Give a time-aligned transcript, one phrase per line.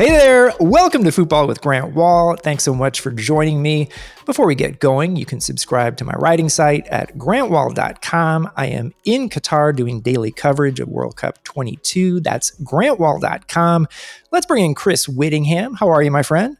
[0.00, 2.34] Hey there, welcome to Football with Grant Wahl.
[2.34, 3.90] Thanks so much for joining me.
[4.24, 8.50] Before we get going, you can subscribe to my writing site at grantwahl.com.
[8.56, 12.20] I am in Qatar doing daily coverage of World Cup 22.
[12.20, 13.88] That's grantwahl.com.
[14.32, 15.78] Let's bring in Chris Wittyngham.
[15.78, 16.56] How are you, my friend?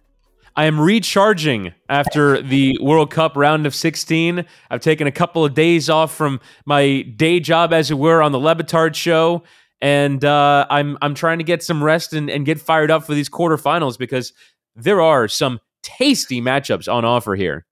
[0.55, 4.45] I am recharging after the World Cup round of 16.
[4.71, 8.33] I've taken a couple of days off from my day job, as it were, on
[8.33, 9.45] the Le Batard show
[9.81, 13.15] and uh, I'm I'm trying to get some rest and, and get fired up for
[13.15, 14.33] these quarterfinals because
[14.77, 17.67] there are some tasty matchups on offer here.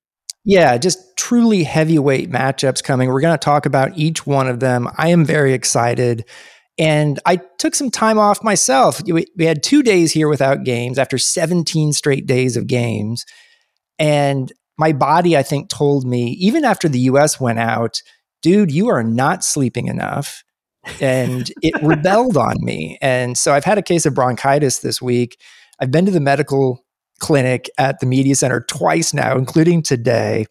[0.44, 3.08] Yeah, just truly heavyweight matchups coming.
[3.08, 4.88] We're going to talk about each one of them.
[4.96, 6.24] I am very excited.
[6.78, 9.02] And I took some time off myself.
[9.04, 13.26] We, we had two days here without games after 17 straight days of games.
[13.98, 18.00] And my body, I think, told me, even after the US went out,
[18.42, 20.44] dude, you are not sleeping enough
[21.00, 22.98] and it rebelled on me.
[23.00, 25.40] And so I've had a case of bronchitis this week.
[25.80, 26.84] I've been to the medical
[27.20, 30.46] clinic at the media center twice now, including today.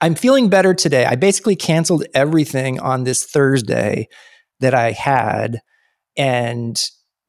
[0.00, 1.04] I'm feeling better today.
[1.04, 4.08] I basically canceled everything on this Thursday
[4.60, 5.60] that I had
[6.16, 6.80] and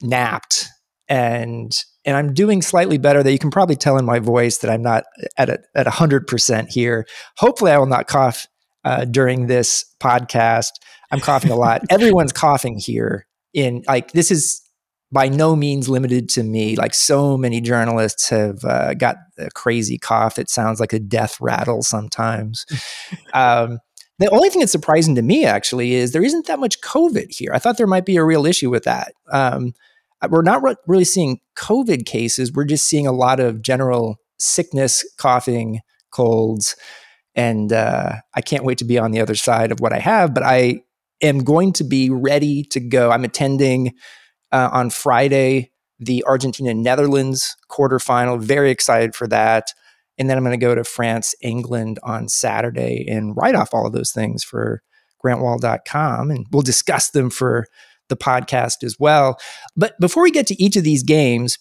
[0.02, 0.68] napped
[1.08, 4.70] and and I'm doing slightly better that you can probably tell in my voice that
[4.70, 5.06] I'm not
[5.38, 7.06] at a, at 100% here.
[7.38, 8.46] Hopefully I will not cough
[8.84, 10.72] uh, during this podcast.
[11.14, 11.84] I'm coughing a lot.
[11.90, 13.28] Everyone's coughing here.
[13.54, 14.62] In like this is
[15.12, 16.76] by no means limited to me.
[16.76, 20.40] Like so many journalists have uh, got a crazy cough.
[20.40, 22.66] It sounds like a death rattle sometimes.
[23.34, 23.80] um,
[24.18, 27.52] the only thing that's surprising to me actually is there isn't that much COVID here.
[27.54, 29.14] I thought there might be a real issue with that.
[29.32, 29.74] Um,
[30.30, 32.52] we're not re- really seeing COVID cases.
[32.52, 36.76] We're just seeing a lot of general sickness, coughing, colds,
[37.36, 40.34] and uh, I can't wait to be on the other side of what I have.
[40.34, 40.82] But I
[41.24, 43.10] am going to be ready to go.
[43.10, 43.94] I'm attending
[44.52, 48.42] uh, on Friday the Argentina Netherlands quarterfinal.
[48.42, 49.68] Very excited for that.
[50.18, 53.88] And then I'm going to go to France, England on Saturday and write off all
[53.88, 54.84] of those things for
[55.24, 56.30] grantwahl.com.
[56.30, 57.66] And we'll discuss them for
[58.10, 59.40] the podcast as well.
[59.76, 61.58] But before we get to each of these games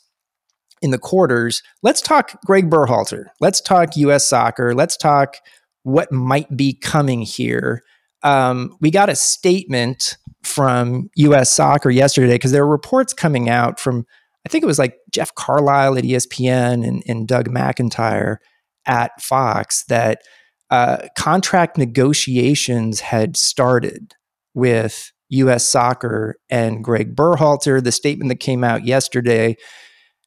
[0.83, 3.27] in the quarters, let's talk Greg Berhalter.
[3.41, 4.75] Let's talk US soccer.
[4.75, 5.37] Let's talk
[5.85, 7.83] what might be coming here
[8.23, 11.51] um, we got a statement from U.S.
[11.51, 14.05] Soccer yesterday because there were reports coming out from
[14.45, 18.39] I think it was like Jeff Carlisle at ESPN and, and Doug McIntyre
[18.87, 20.23] at Fox that
[20.71, 24.15] uh, contract negotiations had started
[24.55, 25.69] with U.S.
[25.69, 27.83] Soccer and Greg Berhalter.
[27.83, 29.57] The statement that came out yesterday,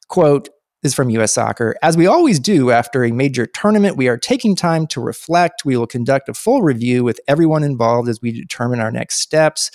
[0.08, 0.48] quote,
[0.82, 1.76] is from US Soccer.
[1.82, 5.64] As we always do after a major tournament, we are taking time to reflect.
[5.64, 9.70] We will conduct a full review with everyone involved as we determine our next steps.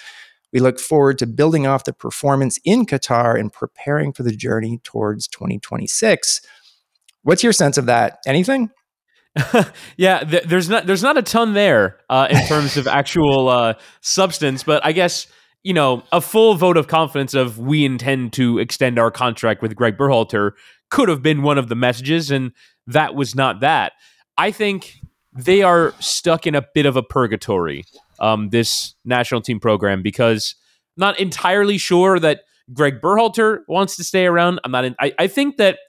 [0.53, 4.79] We look forward to building off the performance in Qatar and preparing for the journey
[4.84, 6.41] towards 2026.
[7.23, 8.19] What's your sense of that?
[8.25, 8.69] Anything?
[9.97, 13.75] yeah, th- there's not there's not a ton there uh, in terms of actual uh,
[14.01, 15.28] substance, but I guess
[15.63, 19.73] you know a full vote of confidence of we intend to extend our contract with
[19.75, 20.51] Greg Berhalter
[20.91, 22.52] could have been one of the messages, and
[22.85, 23.94] that was not that.
[24.38, 25.00] I think
[25.34, 27.85] they are stuck in a bit of a purgatory,
[28.19, 30.53] um, this national team program, because
[30.97, 32.41] I'm not entirely sure that
[32.74, 34.59] Greg Berhalter wants to stay around.
[34.63, 34.85] I'm not.
[34.85, 35.80] In, I, I think that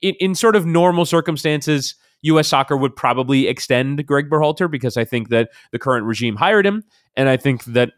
[0.00, 2.48] in, in sort of normal circumstances, U.S.
[2.48, 6.84] Soccer would probably extend Greg Berhalter because I think that the current regime hired him,
[7.16, 7.92] and I think that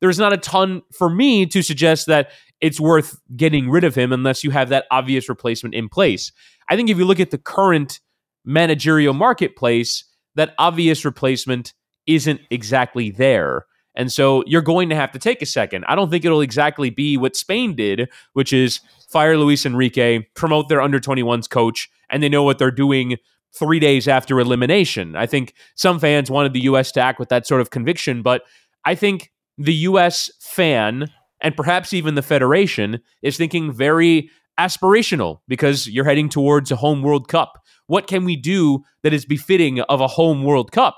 [0.00, 4.12] there's not a ton for me to suggest that it's worth getting rid of him
[4.12, 6.32] unless you have that obvious replacement in place.
[6.68, 8.00] I think if you look at the current
[8.44, 10.04] managerial marketplace,
[10.34, 11.72] that obvious replacement
[12.06, 13.66] isn't exactly there.
[13.94, 15.84] And so you're going to have to take a second.
[15.88, 18.80] I don't think it'll exactly be what Spain did, which is
[19.10, 23.16] fire Luis Enrique, promote their under 21s coach, and they know what they're doing
[23.52, 25.16] three days after elimination.
[25.16, 26.92] I think some fans wanted the U.S.
[26.92, 28.42] to act with that sort of conviction, but
[28.84, 30.30] I think the U.S.
[30.38, 36.76] fan and perhaps even the Federation is thinking very aspirational because you're heading towards a
[36.76, 37.64] home World Cup.
[37.86, 40.96] What can we do that is befitting of a home World Cup?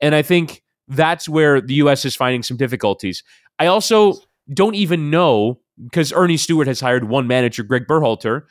[0.00, 2.04] And I think that's where the U.S.
[2.04, 3.22] is finding some difficulties.
[3.58, 4.14] I also
[4.52, 8.42] don't even know because Ernie Stewart has hired one manager, Greg Berhalter,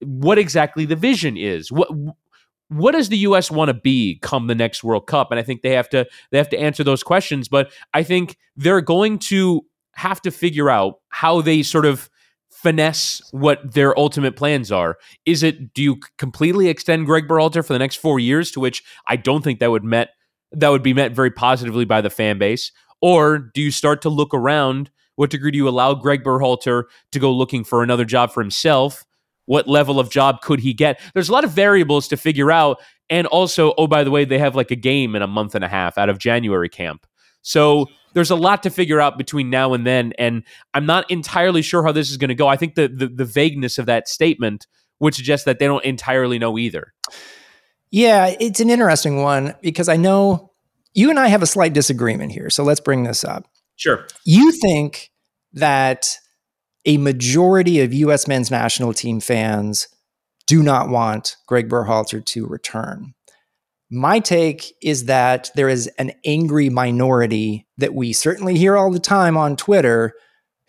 [0.00, 1.70] what exactly the vision is.
[1.70, 1.88] What
[2.68, 5.30] what does the US want to be come the next World Cup?
[5.30, 7.48] And I think they have to they have to answer those questions.
[7.48, 9.64] But I think they're going to
[9.94, 12.08] have to figure out how they sort of
[12.50, 14.96] finesse what their ultimate plans are.
[15.26, 18.84] Is it do you completely extend Greg Berhalter for the next four years, to which
[19.06, 20.10] I don't think that would met
[20.52, 24.08] that would be met very positively by the fan base, or do you start to
[24.08, 24.90] look around?
[25.16, 29.04] What degree do you allow Greg Berhalter to go looking for another job for himself?
[29.46, 31.00] what level of job could he get?
[31.14, 32.80] There's a lot of variables to figure out.
[33.10, 35.64] And also, oh, by the way, they have like a game in a month and
[35.64, 37.06] a half out of January camp.
[37.42, 40.12] So there's a lot to figure out between now and then.
[40.18, 40.42] And
[40.74, 42.48] I'm not entirely sure how this is going to go.
[42.48, 44.66] I think the, the, the vagueness of that statement
[45.00, 46.92] would suggest that they don't entirely know either.
[47.90, 50.52] Yeah, it's an interesting one because I know
[50.94, 52.50] you and I have a slight disagreement here.
[52.50, 53.46] So let's bring this up.
[53.76, 54.06] Sure.
[54.24, 55.10] You think
[55.52, 56.16] that
[56.84, 58.26] a majority of U.S.
[58.26, 59.88] men's national team fans
[60.46, 63.14] do not want Greg Berhalter to return.
[63.94, 68.98] My take is that there is an angry minority that we certainly hear all the
[68.98, 70.14] time on Twitter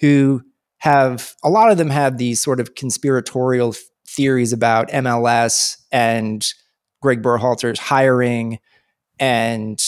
[0.02, 0.42] who
[0.80, 3.76] have a lot of them have these sort of conspiratorial
[4.06, 6.46] theories about MLS and
[7.02, 8.60] Greg Berhalter's hiring
[9.20, 9.82] and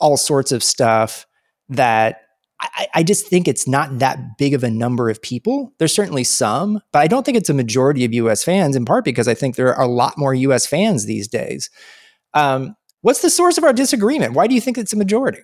[0.00, 1.24] all sorts of stuff
[1.68, 2.22] that
[2.60, 5.72] I, I, just think it's not that big of a number of people.
[5.78, 9.04] There's certainly some, but I don't think it's a majority of US fans, in part
[9.04, 11.70] because I think there are a lot more US fans these days.
[12.34, 14.34] Um, what's the source of our disagreement?
[14.34, 15.42] Why do you think it's a majority?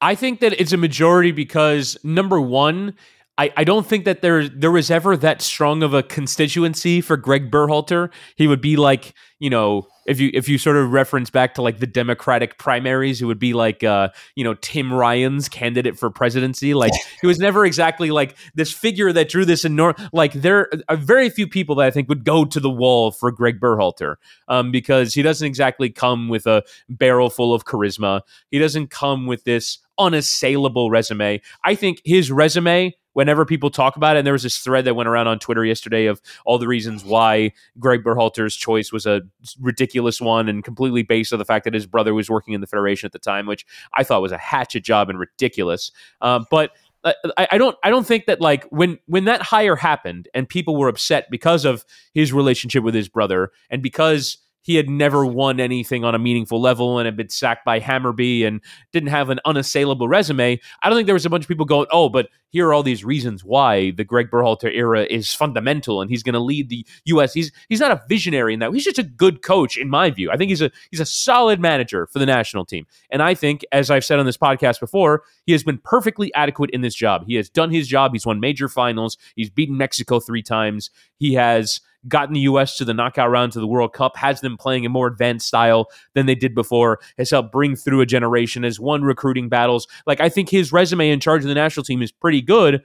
[0.00, 2.94] I think that it's a majority because number one,
[3.38, 7.16] I, I don't think that there there was ever that strong of a constituency for
[7.16, 8.10] Greg Berhalter.
[8.36, 11.62] He would be like, you know, if you if you sort of reference back to
[11.62, 16.10] like the Democratic primaries, it would be like uh, you know, Tim Ryan's candidate for
[16.10, 16.74] presidency.
[16.74, 20.96] Like he was never exactly like this figure that drew this enormous like there are
[20.96, 24.16] very few people that I think would go to the wall for Greg Berhalter.
[24.48, 28.20] Um, because he doesn't exactly come with a barrel full of charisma.
[28.50, 31.40] He doesn't come with this unassailable resume.
[31.64, 34.94] I think his resume whenever people talk about it, and there was this thread that
[34.94, 39.22] went around on Twitter yesterday of all the reasons why Greg Berhalter's choice was a
[39.60, 42.66] ridiculous one and completely based on the fact that his brother was working in the
[42.66, 45.90] Federation at the time, which I thought was a hatchet job and ridiculous.
[46.20, 46.72] Um, but
[47.04, 50.48] uh, I, I, don't I don't think that like when when that hire happened and
[50.48, 51.84] people were upset because of
[52.14, 56.58] his relationship with his brother and because he had never won anything on a meaningful
[56.58, 58.62] level and had been sacked by Hammarby and
[58.92, 60.58] didn't have an unassailable resume.
[60.82, 62.82] I don't think there was a bunch of people going, "Oh, but here are all
[62.82, 66.86] these reasons why the Greg Berhalter era is fundamental and he's going to lead the
[67.04, 68.72] U.S." He's he's not a visionary in that.
[68.72, 70.30] He's just a good coach, in my view.
[70.30, 73.66] I think he's a he's a solid manager for the national team, and I think,
[73.70, 77.24] as I've said on this podcast before, he has been perfectly adequate in this job.
[77.26, 78.12] He has done his job.
[78.14, 79.18] He's won major finals.
[79.36, 80.88] He's beaten Mexico three times.
[81.18, 82.76] He has gotten the U.S.
[82.76, 85.88] to the knockout rounds of the World Cup, has them playing a more advanced style
[86.14, 89.86] than they did before, has helped bring through a generation, has won recruiting battles.
[90.06, 92.82] Like, I think his resume in charge of the national team is pretty good,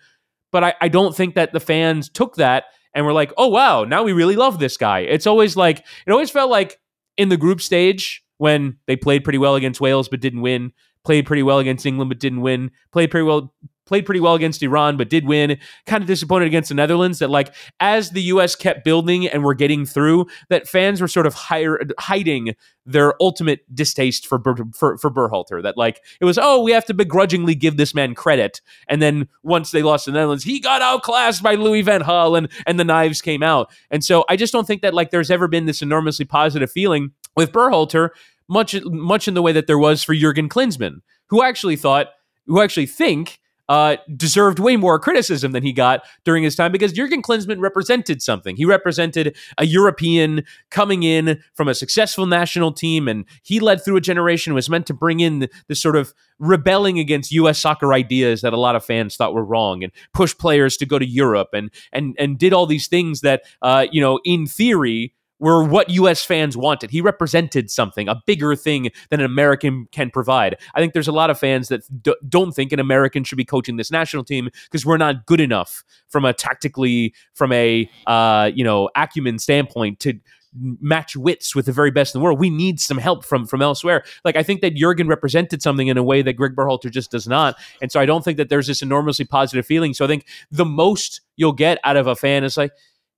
[0.52, 3.84] but I, I don't think that the fans took that and were like, oh, wow,
[3.84, 5.00] now we really love this guy.
[5.00, 6.80] It's always like, it always felt like
[7.18, 10.72] in the group stage when they played pretty well against Wales but didn't win,
[11.04, 13.54] played pretty well against England but didn't win, played pretty well
[13.90, 15.58] played pretty well against Iran, but did win.
[15.88, 17.18] Kind of disappointed against the Netherlands.
[17.20, 18.56] That like as the U.S.
[18.56, 22.54] kept building and were getting through, that fans were sort of hiding
[22.86, 24.40] their ultimate distaste for
[24.74, 25.62] for for Berhalter.
[25.64, 29.28] That like it was oh we have to begrudgingly give this man credit, and then
[29.42, 32.86] once they lost the Netherlands, he got outclassed by Louis Van Gaal, and and the
[32.86, 33.72] knives came out.
[33.90, 37.12] And so I just don't think that like there's ever been this enormously positive feeling
[37.36, 38.10] with Berhalter,
[38.50, 42.08] much much in the way that there was for Jurgen Klinsmann, who actually thought,
[42.48, 46.92] who actually think uh, deserved way more criticism than he got during his time because
[46.92, 48.56] Jurgen Klinsmann represented something.
[48.56, 53.98] He represented a European coming in from a successful national team, and he led through
[53.98, 57.60] a generation was meant to bring in this sort of rebelling against U.S.
[57.60, 60.98] soccer ideas that a lot of fans thought were wrong, and push players to go
[60.98, 65.14] to Europe, and and and did all these things that uh, you know in theory
[65.40, 66.92] were what US fans wanted.
[66.92, 70.58] He represented something, a bigger thing than an American can provide.
[70.76, 73.46] I think there's a lot of fans that d- don't think an American should be
[73.46, 78.52] coaching this national team because we're not good enough from a tactically, from a uh,
[78.54, 80.20] you know acumen standpoint to
[80.54, 82.40] match wits with the very best in the world.
[82.40, 84.04] We need some help from from elsewhere.
[84.26, 87.28] Like I think that Jurgen represented something in a way that Greg Berhalter just does
[87.28, 89.94] not, and so I don't think that there's this enormously positive feeling.
[89.94, 92.74] So I think the most you'll get out of a fan is like,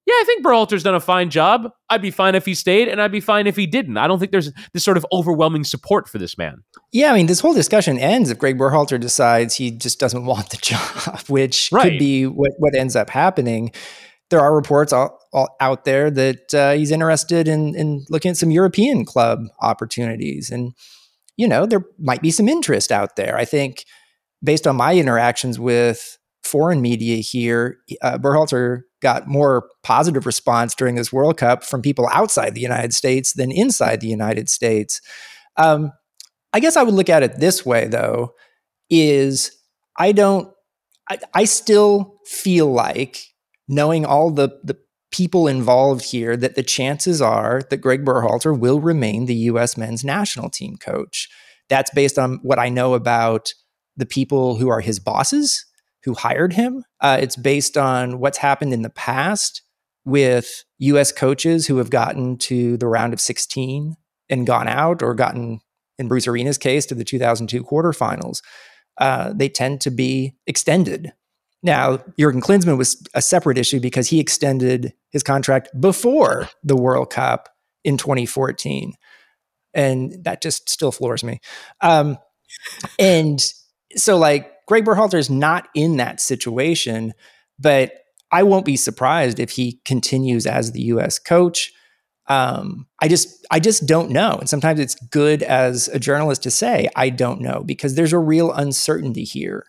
[0.07, 1.71] yeah, I think Berhalter's done a fine job.
[1.89, 3.97] I'd be fine if he stayed, and I'd be fine if he didn't.
[3.97, 6.63] I don't think there's this sort of overwhelming support for this man.
[6.91, 10.49] Yeah, I mean, this whole discussion ends if Greg Berhalter decides he just doesn't want
[10.49, 11.83] the job, which right.
[11.83, 13.71] could be what, what ends up happening.
[14.31, 18.37] There are reports all, all out there that uh, he's interested in, in looking at
[18.37, 20.49] some European club opportunities.
[20.49, 20.73] And,
[21.37, 23.37] you know, there might be some interest out there.
[23.37, 23.85] I think
[24.41, 30.95] based on my interactions with foreign media here, uh, Berhalter got more positive response during
[30.95, 35.01] this World Cup from people outside the United States than inside the United States.
[35.57, 35.91] Um,
[36.53, 38.33] I guess I would look at it this way, though:
[38.89, 39.51] is
[39.97, 40.51] I don't,
[41.09, 43.25] I, I still feel like
[43.67, 44.77] knowing all the the
[45.11, 49.77] people involved here that the chances are that Greg Berhalter will remain the U.S.
[49.77, 51.29] men's national team coach.
[51.69, 53.53] That's based on what I know about
[53.97, 55.65] the people who are his bosses
[56.03, 56.83] who hired him.
[57.01, 59.63] Uh, it's based on what's happened in the past
[60.05, 61.11] with U.S.
[61.11, 63.95] coaches who have gotten to the round of 16
[64.29, 65.59] and gone out, or gotten,
[65.97, 68.41] in Bruce Arena's case, to the 2002 quarterfinals.
[68.97, 71.13] Uh, they tend to be extended.
[71.63, 77.11] Now, Jurgen Klinsmann was a separate issue because he extended his contract before the World
[77.11, 77.49] Cup
[77.83, 78.93] in 2014.
[79.73, 81.39] And that just still floors me.
[81.81, 82.17] Um,
[82.97, 83.39] and
[83.95, 87.13] so, like, Greg Berhalter is not in that situation,
[87.59, 87.93] but
[88.31, 91.19] I won't be surprised if he continues as the U.S.
[91.19, 91.71] coach.
[92.27, 94.37] Um, I just, I just don't know.
[94.39, 98.19] And sometimes it's good as a journalist to say, I don't know, because there's a
[98.19, 99.65] real uncertainty here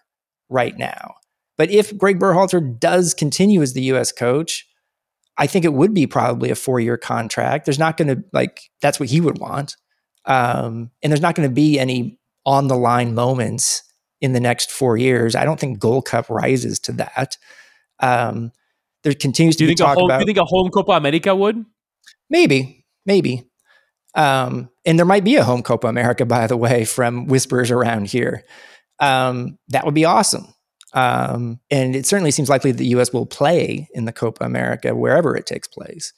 [0.49, 1.15] right now.
[1.59, 4.13] But if Greg Berhalter does continue as the U.S.
[4.13, 4.67] coach,
[5.39, 7.65] I think it would be probably a four-year contract.
[7.65, 9.77] There's not going to like that's what he would want,
[10.27, 13.83] um, and there's not going to be any on the line moments
[14.23, 15.35] in the next four years.
[15.35, 17.37] I don't think Gold Cup rises to that.
[17.99, 18.53] Um,
[19.03, 20.19] there continues to be talk home, about.
[20.19, 21.63] Do you think a home Copa America would?
[22.31, 23.51] Maybe, maybe.
[24.15, 28.07] Um, and there might be a home Copa America, by the way, from whispers around
[28.07, 28.45] here.
[29.01, 30.55] Um, that would be awesome.
[30.95, 33.13] Um, and it certainly seems likely that the U.S.
[33.13, 36.13] will play in the Copa America wherever it takes place.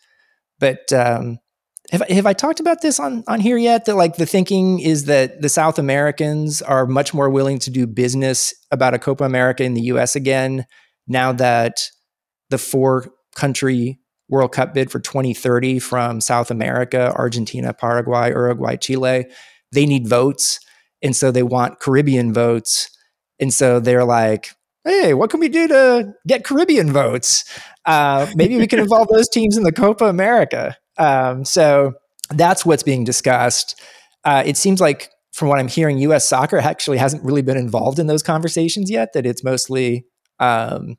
[0.58, 1.38] But um,
[1.90, 3.84] have, have I talked about this on, on here yet?
[3.84, 7.86] That like the thinking is that the South Americans are much more willing to do
[7.86, 10.16] business about a Copa America in the U.S.
[10.16, 10.66] again
[11.06, 11.82] now that
[12.50, 13.98] the four country
[14.28, 19.26] World Cup bid for 2030 from South America, Argentina, Paraguay, Uruguay, Chile,
[19.72, 20.60] they need votes.
[21.02, 22.88] And so they want Caribbean votes.
[23.38, 24.52] And so they're like,
[24.84, 27.44] hey, what can we do to get Caribbean votes?
[27.84, 30.76] Uh, maybe we can involve those teams in the Copa America.
[30.98, 31.94] Um, so
[32.30, 33.80] that's what's being discussed.
[34.24, 36.28] Uh, it seems like, from what I'm hearing, U.S.
[36.28, 39.12] soccer actually hasn't really been involved in those conversations yet.
[39.14, 40.06] That it's mostly
[40.38, 40.96] um,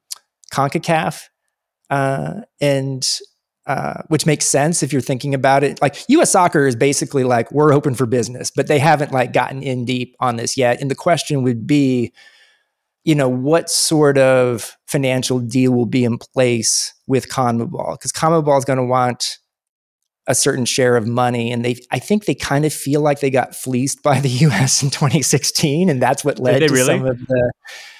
[0.53, 1.23] CONCACAF,
[1.89, 3.19] uh, and
[3.67, 5.81] uh, which makes sense if you're thinking about it.
[5.81, 6.31] Like U.S.
[6.31, 10.15] soccer is basically like we're open for business, but they haven't like gotten in deep
[10.19, 10.79] on this yet.
[10.81, 12.13] And the question would be,
[13.05, 17.93] you know, what sort of financial deal will be in place with CONMEBOL?
[17.93, 19.39] Because CONMEBOL is going to want
[20.27, 23.29] a certain share of money, and they, I think they kind of feel like they
[23.29, 24.81] got fleeced by the U.S.
[24.81, 26.85] in 2016, and that's what led to really?
[26.85, 27.51] some of the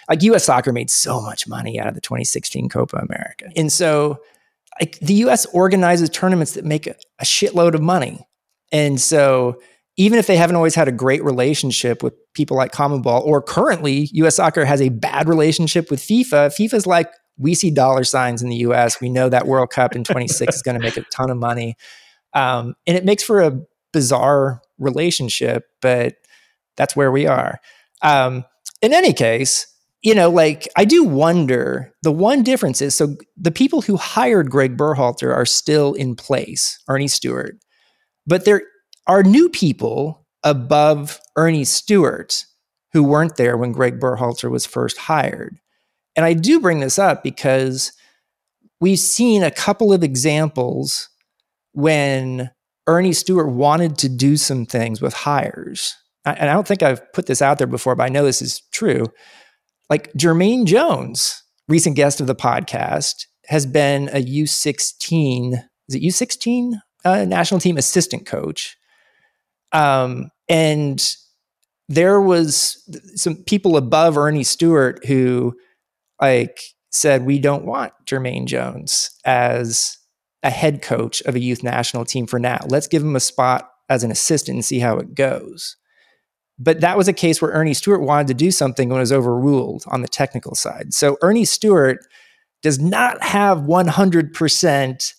[0.10, 0.46] like U.S.
[0.46, 4.20] soccer made so much money out of the 2016 Copa America, and so
[4.79, 5.46] like the U.S.
[5.48, 8.27] organizes tournaments that make a, a shitload of money,
[8.72, 9.60] and so
[9.98, 14.10] even if they haven't always had a great relationship with people like CONMEBOL, or currently
[14.13, 14.36] U.S.
[14.36, 18.58] Soccer has a bad relationship with FIFA, FIFA's like, we see dollar signs in the
[18.58, 19.00] U.S.
[19.00, 21.75] We know that World Cup in 26 is going to make a ton of money,
[22.36, 23.60] um, and it makes for a
[23.94, 26.15] bizarre relationship, but
[26.77, 27.60] that's where we are.
[28.01, 28.44] Um,
[28.82, 29.65] in any case,
[30.04, 31.92] you know, like I do wonder.
[32.04, 36.77] The one difference is so the people who hired Greg Berhalter are still in place,
[36.88, 37.56] Ernie Stewart,
[38.27, 38.62] but there
[39.08, 42.46] are new people above Ernie Stewart
[42.94, 45.58] who weren't there when Greg Berhalter was first hired.
[46.15, 47.92] And I do bring this up because
[48.80, 51.10] we've seen a couple of examples
[51.75, 52.50] when
[52.88, 55.96] Ernie Stewart wanted to do some things with hires.
[56.25, 58.62] And I don't think I've put this out there before, but I know this is
[58.72, 59.05] true.
[59.89, 65.53] Like Jermaine Jones, recent guest of the podcast, has been a U16,
[65.89, 68.75] is it U16 uh, national team assistant coach
[69.75, 71.15] um, and
[71.89, 72.82] there was
[73.15, 75.53] some people above Ernie Stewart who
[76.22, 76.60] like
[76.91, 79.98] said, we don't want Jermaine Jones as
[80.46, 82.60] a head coach of a youth national team for now.
[82.70, 85.75] Let's give him a spot as an assistant and see how it goes.
[86.58, 89.84] But that was a case where Ernie Stewart wanted to do something and was overruled
[89.88, 90.94] on the technical side.
[90.94, 91.98] So Ernie Stewart
[92.62, 95.14] does not have 100%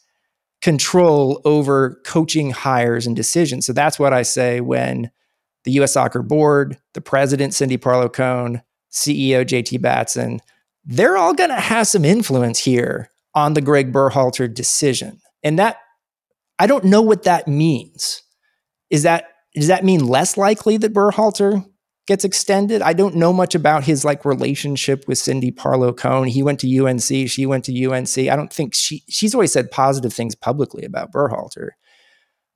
[0.63, 3.67] control over coaching hires and decisions.
[3.67, 5.11] So that's what I say when
[5.65, 10.41] the US Soccer Board, the president, Cindy Parlow Cone, CEO, JT Batson,
[10.85, 15.21] they're all going to have some influence here on the Greg Berhalter decision.
[15.45, 15.77] And that,
[16.59, 18.23] I don't know what that means.
[18.91, 21.65] Is that, does that mean less likely that Berhalter
[22.07, 22.83] gets extended.
[22.83, 26.29] I don't know much about his like relationship with Cindy Parlow Cone.
[26.29, 28.19] He went to UNC, she went to UNC.
[28.19, 31.71] I don't think she she's always said positive things publicly about Berhalter.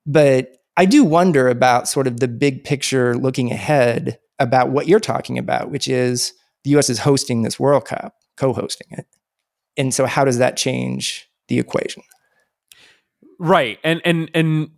[0.07, 5.01] But I do wonder about sort of the big picture looking ahead about what you're
[5.01, 6.33] talking about, which is
[6.65, 9.07] the US is hosting this World Cup, co-hosting it.
[9.77, 12.03] And so how does that change the equation?
[13.39, 13.79] Right.
[13.83, 14.71] And and and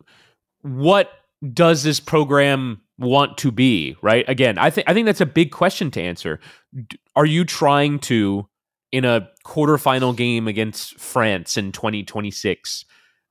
[0.63, 1.11] what
[1.53, 4.25] does this program want to be, right?
[4.29, 6.41] Again, I think I think that's a big question to answer.
[7.17, 8.49] Are you trying to
[8.93, 12.85] in a quarterfinal game against France in 2026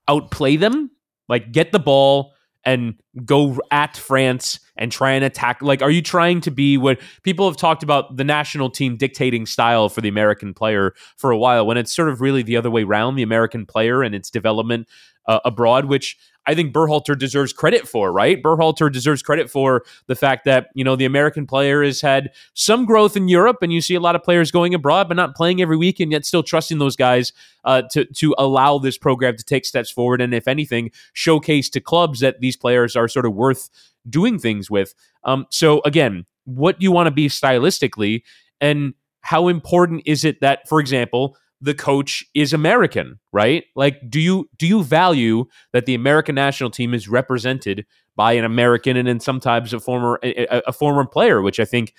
[0.07, 0.91] outplay them?
[1.29, 5.61] Like get the ball and go at France and try and attack?
[5.61, 9.45] Like, are you trying to be what people have talked about the national team dictating
[9.45, 12.71] style for the American player for a while when it's sort of really the other
[12.71, 14.87] way around, the American player and its development
[15.27, 18.41] uh, abroad, which I think Berhalter deserves credit for, right?
[18.41, 22.85] Berhalter deserves credit for the fact that, you know, the American player has had some
[22.85, 25.61] growth in Europe and you see a lot of players going abroad but not playing
[25.61, 27.31] every week and yet still trusting those guys
[27.63, 31.79] uh, to, to allow this program to take steps forward and, if anything, showcase to
[31.79, 33.69] clubs that these players are sort of worth
[34.09, 34.95] doing things with.
[35.23, 38.23] Um, so, again, what do you want to be stylistically?
[38.59, 43.65] And how important is it that, for example, the coach is American, right?
[43.75, 48.43] Like, do you do you value that the American national team is represented by an
[48.43, 51.93] American and then sometimes a former a, a former player, which I think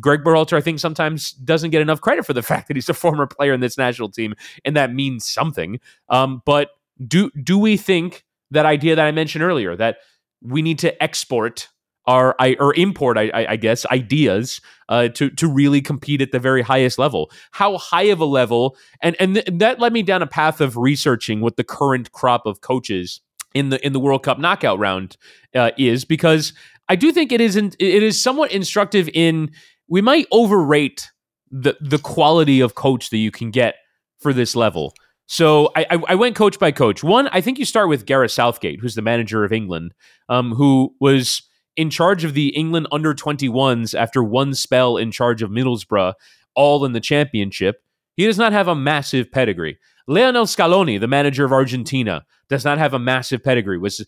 [0.00, 2.94] Greg Berhalter, I think sometimes doesn't get enough credit for the fact that he's a
[2.94, 5.80] former player in this national team, and that means something.
[6.08, 6.70] Um, but
[7.06, 9.98] do do we think that idea that I mentioned earlier that
[10.42, 11.68] we need to export
[12.06, 16.38] are I or import, I, I guess, ideas uh, to to really compete at the
[16.38, 17.30] very highest level.
[17.50, 18.76] How high of a level?
[19.02, 22.46] And and th- that led me down a path of researching what the current crop
[22.46, 23.20] of coaches
[23.54, 25.16] in the in the World Cup knockout round
[25.54, 26.52] uh, is, because
[26.88, 29.50] I do think it is in, it is somewhat instructive in
[29.88, 31.10] we might overrate
[31.50, 33.76] the the quality of coach that you can get
[34.18, 34.94] for this level.
[35.28, 37.02] So I, I, went coach by coach.
[37.02, 39.92] One, I think you start with Gareth Southgate, who's the manager of England,
[40.28, 41.42] um, who was
[41.76, 46.14] in charge of the England under 21s after one spell in charge of Middlesbrough,
[46.54, 47.82] all in the championship.
[48.16, 49.78] He does not have a massive pedigree.
[50.08, 53.76] Lionel Scaloni, the manager of Argentina, does not have a massive pedigree.
[53.76, 54.06] Was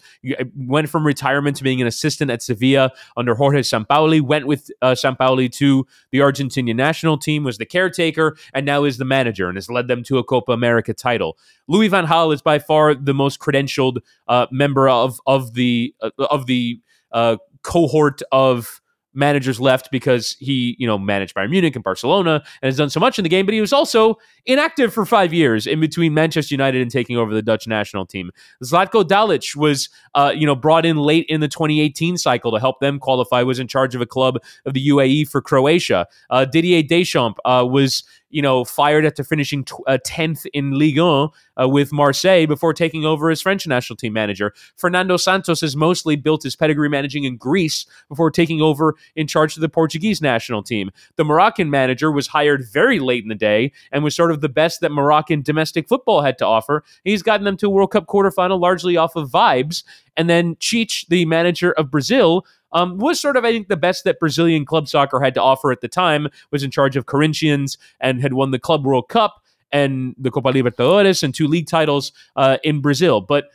[0.54, 4.20] went from retirement to being an assistant at Sevilla under Jorge Sampaoli.
[4.20, 7.42] Went with uh, Sampaoli to the Argentinian national team.
[7.42, 10.52] Was the caretaker and now is the manager and has led them to a Copa
[10.52, 11.36] America title.
[11.66, 16.10] Louis van Gaal is by far the most credentialed uh, member of of the uh,
[16.30, 18.80] of the uh, cohort of
[19.14, 23.00] managers left because he, you know, managed Bayern Munich and Barcelona and has done so
[23.00, 24.16] much in the game, but he was also
[24.46, 28.30] inactive for five years in between Manchester United and taking over the Dutch national team.
[28.62, 32.80] Zlatko Dalic was, uh, you know, brought in late in the 2018 cycle to help
[32.80, 36.06] them qualify, was in charge of a club of the UAE for Croatia.
[36.30, 41.28] Uh, Didier Deschamps uh, was you know, fired after finishing uh, 10th in Ligue 1
[41.60, 44.52] uh, with Marseille before taking over as French national team manager.
[44.76, 49.56] Fernando Santos has mostly built his pedigree managing in Greece before taking over in charge
[49.56, 50.90] of the Portuguese national team.
[51.16, 54.48] The Moroccan manager was hired very late in the day and was sort of the
[54.48, 56.84] best that Moroccan domestic football had to offer.
[57.04, 59.84] He's gotten them to a World Cup quarterfinal largely off of vibes.
[60.16, 64.04] And then Tite, the manager of Brazil, um, was sort of, I think, the best
[64.04, 67.78] that Brazilian club soccer had to offer at the time, was in charge of Corinthians
[68.00, 72.12] and had won the Club World Cup and the Copa Libertadores and two league titles
[72.36, 73.20] uh, in Brazil.
[73.20, 73.46] But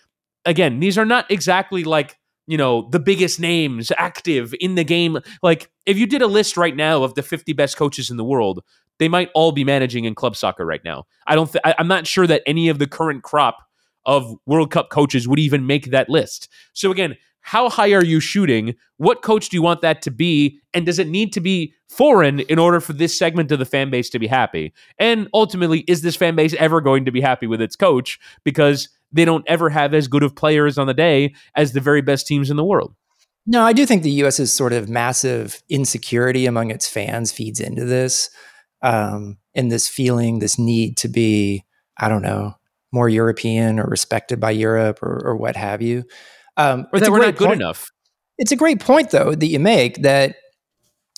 [0.45, 5.19] again, these are not exactly like you know the biggest names active in the game.
[5.41, 8.23] Like if you did a list right now of the 50 best coaches in the
[8.23, 8.63] world
[8.99, 11.05] they might all be managing in club soccer right now.
[11.27, 13.57] I don't th- I, i'm not sure that any of the current crop
[14.05, 16.49] of world cup coaches would even make that list.
[16.73, 18.73] So again how high are you shooting?
[18.97, 20.59] What coach do you want that to be?
[20.73, 23.89] And does it need to be foreign in order for this segment of the fan
[23.89, 24.73] base to be happy?
[24.97, 28.89] And ultimately, is this fan base ever going to be happy with its coach because
[29.11, 32.25] they don't ever have as good of players on the day as the very best
[32.25, 32.95] teams in the world?
[33.45, 37.83] No, I do think the U.S.'s sort of massive insecurity among its fans feeds into
[37.83, 38.29] this,
[38.81, 41.65] um, and this feeling, this need to be,
[41.97, 42.55] I don't know,
[42.93, 46.05] more European or respected by Europe or, or what have you.
[46.57, 47.61] Um, or that we're not good point.
[47.61, 47.89] enough.
[48.37, 50.35] It's a great point, though, that you make that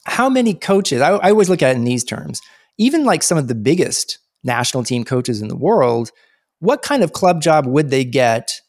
[0.06, 2.42] how many coaches, I, I always look at it in these terms,
[2.78, 6.12] even like some of the biggest national team coaches in the world,
[6.60, 8.62] what kind of club job would they get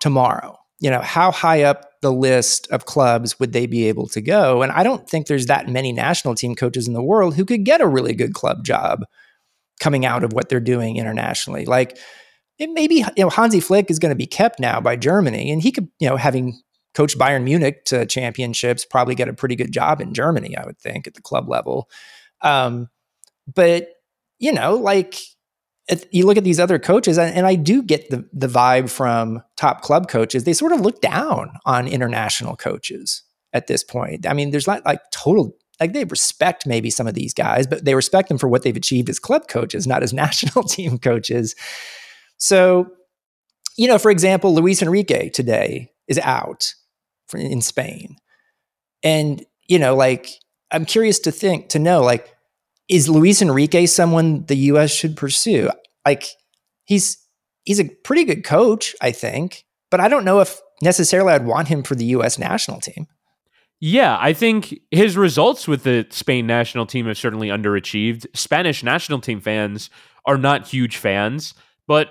[0.00, 0.56] tomorrow?
[0.80, 4.62] You know, how high up the list of clubs would they be able to go?
[4.62, 7.64] And I don't think there's that many national team coaches in the world who could
[7.64, 9.04] get a really good club job
[9.80, 11.66] coming out of what they're doing internationally.
[11.66, 11.98] Like
[12.60, 15.60] it maybe you know Hansi Flick is going to be kept now by Germany, and
[15.60, 16.60] he could you know having
[16.94, 20.78] coached Bayern Munich to championships probably get a pretty good job in Germany, I would
[20.78, 21.88] think at the club level.
[22.42, 22.88] Um,
[23.52, 23.88] but
[24.38, 25.16] you know, like
[26.10, 29.80] you look at these other coaches, and, I do get the the vibe from top
[29.80, 30.44] club coaches.
[30.44, 34.26] They sort of look down on international coaches at this point.
[34.26, 37.86] I mean, there's not like total like they respect maybe some of these guys, but
[37.86, 41.54] they respect them for what they've achieved as club coaches, not as national team coaches.
[42.40, 42.90] So,
[43.76, 46.74] you know, for example, Luis Enrique today is out
[47.34, 48.16] in Spain.
[49.04, 50.30] And, you know, like,
[50.72, 52.34] I'm curious to think, to know, like,
[52.88, 55.70] is Luis Enrique someone the US should pursue?
[56.04, 56.26] Like,
[56.84, 57.18] he's,
[57.64, 61.68] he's a pretty good coach, I think, but I don't know if necessarily I'd want
[61.68, 63.06] him for the US national team.
[63.80, 68.26] Yeah, I think his results with the Spain national team have certainly underachieved.
[68.34, 69.88] Spanish national team fans
[70.26, 71.54] are not huge fans,
[71.86, 72.08] but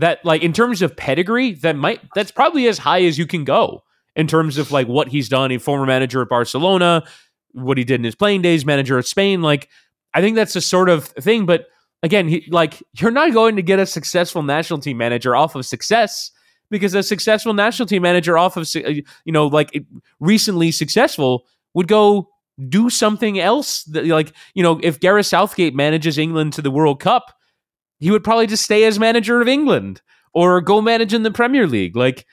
[0.00, 3.44] that like in terms of pedigree, that might that's probably as high as you can
[3.44, 3.82] go
[4.16, 5.52] in terms of like what he's done.
[5.52, 7.04] A former manager at Barcelona,
[7.52, 9.42] what he did in his playing days, manager at Spain.
[9.42, 9.68] Like
[10.14, 11.46] I think that's a sort of thing.
[11.46, 11.66] But
[12.02, 15.66] again, he, like you're not going to get a successful national team manager off of
[15.66, 16.30] success
[16.70, 19.84] because a successful national team manager off of uh, you know like
[20.18, 22.28] recently successful would go
[22.68, 27.00] do something else that, like you know if Gareth Southgate manages England to the World
[27.00, 27.36] Cup
[28.00, 30.00] he would probably just stay as manager of England
[30.32, 31.96] or go manage in the Premier League.
[31.96, 32.26] Like,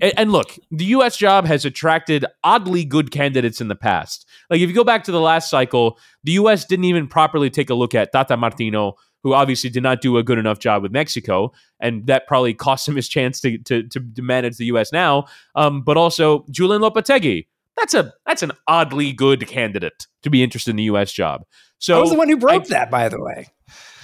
[0.00, 1.16] and look, the U.S.
[1.16, 4.26] job has attracted oddly good candidates in the past.
[4.50, 6.64] Like, if you go back to the last cycle, the U.S.
[6.64, 10.22] didn't even properly take a look at Tata Martino, who obviously did not do a
[10.22, 14.22] good enough job with Mexico, and that probably cost him his chance to to, to
[14.22, 14.92] manage the U.S.
[14.92, 15.26] now.
[15.54, 17.46] Um, but also Julian Lopetegui.
[17.76, 21.12] That's a that's an oddly good candidate to be interested in the U.S.
[21.12, 21.44] job.
[21.78, 23.48] So I was the one who broke I, that, by the way.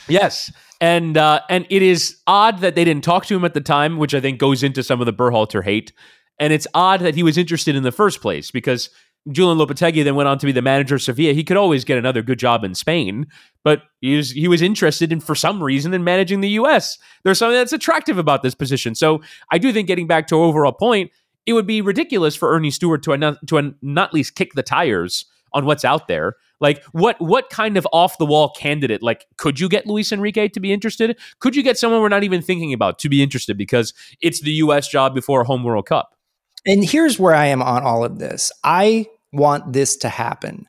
[0.08, 3.60] Yes, and uh, and it is odd that they didn't talk to him at the
[3.60, 5.92] time, which I think goes into some of the Berhalter hate.
[6.40, 8.90] And it's odd that he was interested in the first place because
[9.30, 11.34] Julian Lopetegui then went on to be the manager of Sevilla.
[11.34, 13.28] He could always get another good job in Spain,
[13.62, 16.98] but he was he was interested in for some reason in managing the U.S.
[17.22, 18.96] There's something that's attractive about this position.
[18.96, 21.12] So I do think getting back to overall point,
[21.46, 25.64] it would be ridiculous for Ernie Stewart to to not least kick the tires on
[25.64, 26.36] what's out there.
[26.60, 29.02] Like what what kind of off the wall candidate?
[29.02, 31.18] Like could you get Luis Enrique to be interested?
[31.40, 34.52] Could you get someone we're not even thinking about to be interested because it's the
[34.52, 36.16] US job before a home World Cup?
[36.64, 38.52] And here's where I am on all of this.
[38.62, 40.68] I want this to happen.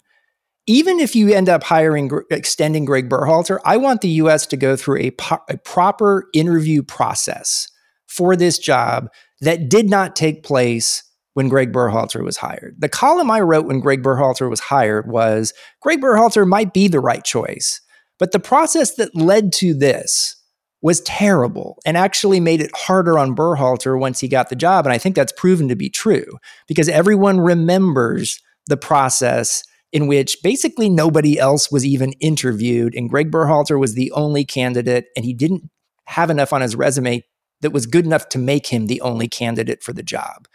[0.65, 4.75] Even if you end up hiring, extending Greg Berhalter, I want the US to go
[4.75, 7.67] through a, po- a proper interview process
[8.07, 9.09] for this job
[9.41, 12.75] that did not take place when Greg Berhalter was hired.
[12.79, 16.99] The column I wrote when Greg Berhalter was hired was Greg Berhalter might be the
[16.99, 17.81] right choice,
[18.19, 20.35] but the process that led to this
[20.81, 24.85] was terrible and actually made it harder on Berhalter once he got the job.
[24.85, 26.25] And I think that's proven to be true
[26.67, 32.95] because everyone remembers the process in which basically nobody else was even interviewed.
[32.95, 35.69] And Greg Berhalter was the only candidate, and he didn't
[36.07, 37.23] have enough on his resume
[37.61, 40.47] that was good enough to make him the only candidate for the job.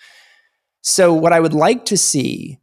[0.82, 2.58] So, what I would like to see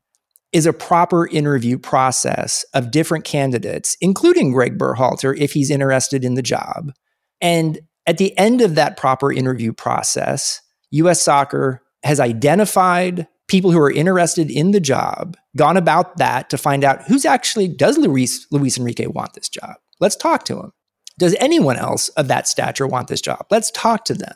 [0.52, 6.36] is a proper interview process of different candidates, including Greg Berhalter, if he's interested in
[6.36, 6.94] the job.
[7.42, 13.80] And at the end of that proper interview process, US Soccer has identified people who
[13.80, 18.48] are interested in the job, gone about that to find out who's actually, does Luis,
[18.52, 19.76] Luis Enrique want this job?
[20.00, 20.72] Let's talk to him.
[21.18, 23.46] Does anyone else of that stature want this job?
[23.52, 24.36] Let's talk to them.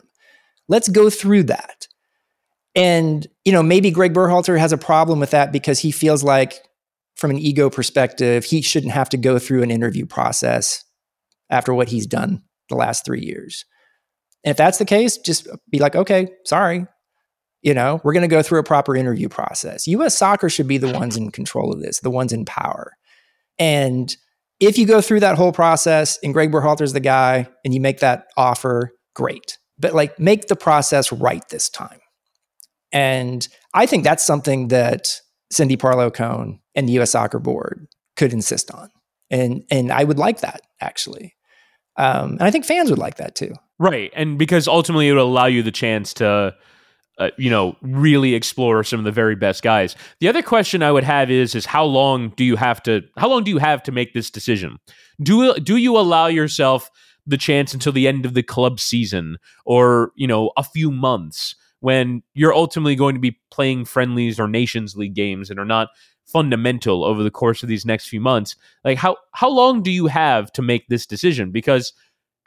[0.68, 1.88] Let's go through that.
[2.75, 6.62] And, you know, maybe Greg Berhalter has a problem with that because he feels like,
[7.15, 10.86] from an ego perspective, he shouldn't have to go through an interview process
[11.49, 13.65] after what he's done the last three years.
[14.45, 16.86] And if that's the case, just be like, okay, sorry.
[17.62, 19.86] You know, we're going to go through a proper interview process.
[19.88, 22.93] US soccer should be the ones in control of this, the ones in power.
[23.58, 24.15] And
[24.62, 27.99] if you go through that whole process and Greg Berhalter's the guy and you make
[27.99, 29.58] that offer, great.
[29.77, 31.98] But like make the process right this time.
[32.91, 35.19] And I think that's something that
[35.52, 38.89] Cindy Parlow Cone and the US Soccer Board could insist on.
[39.30, 41.36] And and I would like that actually.
[41.97, 43.54] Um, and I think fans would like that too.
[43.78, 44.12] Right.
[44.15, 46.56] And because ultimately it would allow you the chance to
[47.19, 49.95] uh, you know, really explore some of the very best guys.
[50.21, 53.28] The other question I would have is is how long do you have to how
[53.30, 54.78] long do you have to make this decision?
[55.21, 56.89] Do do you allow yourself
[57.28, 61.56] the chance until the end of the club season or, you know, a few months?
[61.82, 65.89] When you're ultimately going to be playing friendlies or nations league games and are not
[66.26, 70.06] fundamental over the course of these next few months like how how long do you
[70.06, 71.50] have to make this decision?
[71.50, 71.92] Because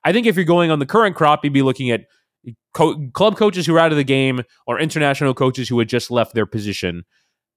[0.05, 2.03] i think if you're going on the current crop you'd be looking at
[2.75, 6.11] co- club coaches who are out of the game or international coaches who had just
[6.13, 7.05] left their position.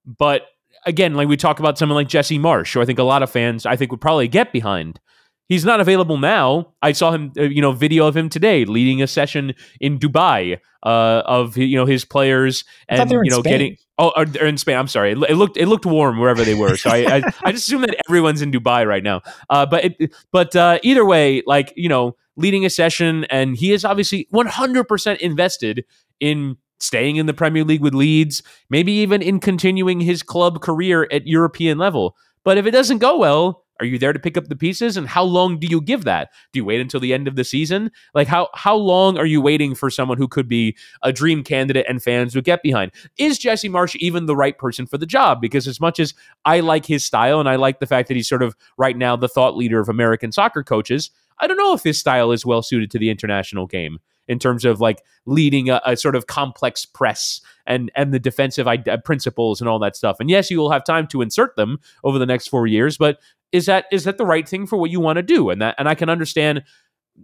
[0.03, 0.43] But
[0.85, 3.29] again like we talk about someone like Jesse Marsch who i think a lot of
[3.29, 4.99] fans i think would probably get behind
[5.47, 6.73] He's not available now.
[6.81, 10.57] I saw him, uh, you know, video of him today leading a session in Dubai
[10.81, 13.51] uh, of you know his players and you know Spain.
[13.51, 14.77] getting oh in Spain.
[14.77, 16.77] I'm sorry, it, it, looked it looked warm wherever they were.
[16.77, 19.21] So I, I, I just assume that everyone's in Dubai right now.
[19.49, 23.71] Uh, but it, but uh, either way, like you know, leading a session, and he
[23.71, 25.85] is obviously 100% invested
[26.19, 31.07] in staying in the Premier League with Leeds, maybe even in continuing his club career
[31.11, 32.15] at European level.
[32.43, 34.97] But if it doesn't go well, are you there to pick up the pieces?
[34.97, 36.31] And how long do you give that?
[36.53, 37.91] Do you wait until the end of the season?
[38.13, 41.85] Like how how long are you waiting for someone who could be a dream candidate
[41.87, 42.91] and fans would get behind?
[43.17, 45.41] Is Jesse Marsch even the right person for the job?
[45.41, 46.13] Because as much as
[46.45, 49.15] I like his style and I like the fact that he's sort of right now
[49.15, 52.61] the thought leader of American soccer coaches, I don't know if his style is well
[52.61, 56.85] suited to the international game in terms of like leading a, a sort of complex
[56.85, 60.17] press and and the defensive uh, principles and all that stuff.
[60.19, 63.19] And yes, you will have time to insert them over the next four years, but
[63.51, 65.49] is that is that the right thing for what you want to do?
[65.49, 66.63] And that and I can understand,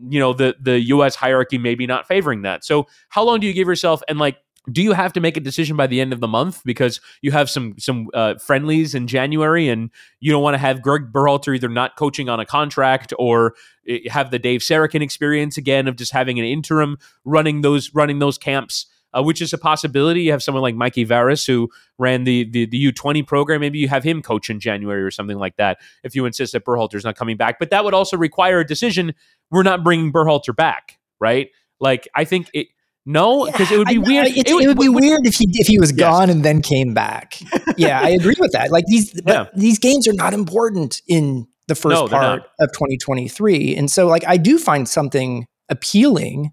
[0.09, 1.15] you know, the the U.S.
[1.15, 2.63] hierarchy maybe not favoring that.
[2.63, 4.01] So how long do you give yourself?
[4.07, 4.37] And like
[4.69, 7.31] do you have to make a decision by the end of the month because you
[7.31, 11.55] have some some uh, friendlies in January and you don't want to have Greg Berhalter
[11.55, 13.55] either not coaching on a contract or
[13.87, 18.19] eh, have the Dave Sarachan experience again of just having an interim running those running
[18.19, 20.21] those camps, uh, which is a possibility.
[20.23, 23.61] You have someone like Mikey Varas who ran the the, the U twenty program.
[23.61, 26.65] Maybe you have him coach in January or something like that if you insist that
[26.65, 27.57] Berhalter's not coming back.
[27.57, 29.15] But that would also require a decision.
[29.49, 31.49] We're not bringing Berhalter back, right?
[31.79, 32.67] Like I think it
[33.05, 34.27] no, because yeah, it would be weird.
[34.27, 35.99] It, it, would, it, would, be weird if he if he was yes.
[35.99, 37.39] gone and then came back.
[37.77, 38.71] yeah, I agree with that.
[38.71, 39.47] Like these, yeah.
[39.55, 44.23] these games are not important in the first no, part of 2023, and so like
[44.27, 46.51] I do find something appealing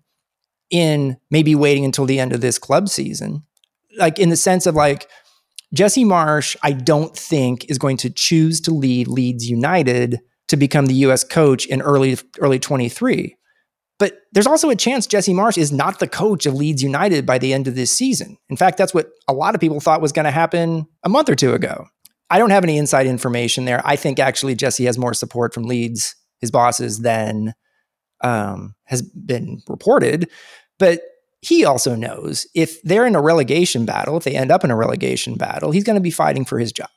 [0.70, 3.42] in maybe waiting until the end of this club season,
[3.98, 5.08] like in the sense of like
[5.74, 10.86] Jesse Marsch, I don't think is going to choose to lead Leeds United to become
[10.86, 11.24] the U.S.
[11.24, 13.36] coach in early early 23
[13.98, 17.38] but there's also a chance Jesse Marsch is not the coach of Leeds United by
[17.38, 18.36] the end of this season.
[18.48, 21.28] In fact, that's what a lot of people thought was going to happen a month
[21.28, 21.86] or two ago.
[22.30, 23.82] I don't have any inside information there.
[23.84, 27.54] I think actually Jesse has more support from Leeds, his bosses, than
[28.22, 30.30] um, has been reported.
[30.78, 31.00] But
[31.40, 34.76] he also knows if they're in a relegation battle, if they end up in a
[34.76, 36.90] relegation battle, he's going to be fighting for his job.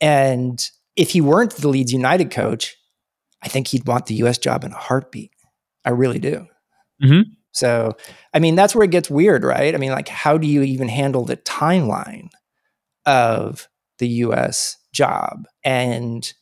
[0.00, 2.76] And if he weren't the Leeds United coach,
[3.42, 5.33] I think he'd want the US job in a heartbeat.
[5.84, 6.46] I really do.
[7.02, 7.30] Mm-hmm.
[7.52, 7.96] So,
[8.32, 9.74] I mean, that's where it gets weird, right?
[9.74, 12.30] I mean, like, how do you even handle the timeline
[13.06, 13.68] of
[13.98, 15.44] the US job?
[15.64, 16.32] And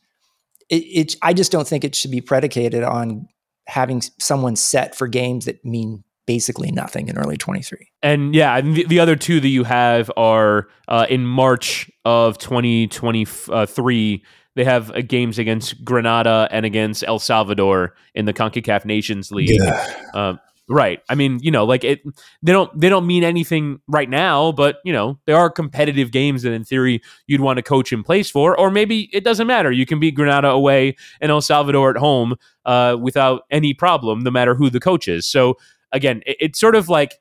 [0.69, 3.27] it, it, I just don't think it should be predicated on
[3.67, 7.89] having someone set for games that mean basically nothing in early 23.
[8.01, 14.23] And yeah, the, the other two that you have are uh, in March of 2023
[14.55, 19.49] they have uh, games against Grenada and against El Salvador in the CONCACAF Nations League.
[19.49, 20.01] Yeah.
[20.13, 20.39] Um,
[20.69, 21.01] right.
[21.09, 22.03] I mean, you know, like it
[22.41, 26.43] they don't they don't mean anything right now, but you know, there are competitive games
[26.43, 29.71] that in theory you'd want to coach in place for, or maybe it doesn't matter.
[29.71, 32.35] You can beat Grenada away and El Salvador at home
[32.65, 35.25] uh, without any problem, no matter who the coach is.
[35.25, 35.57] So
[35.91, 37.19] again, it, it's sort of like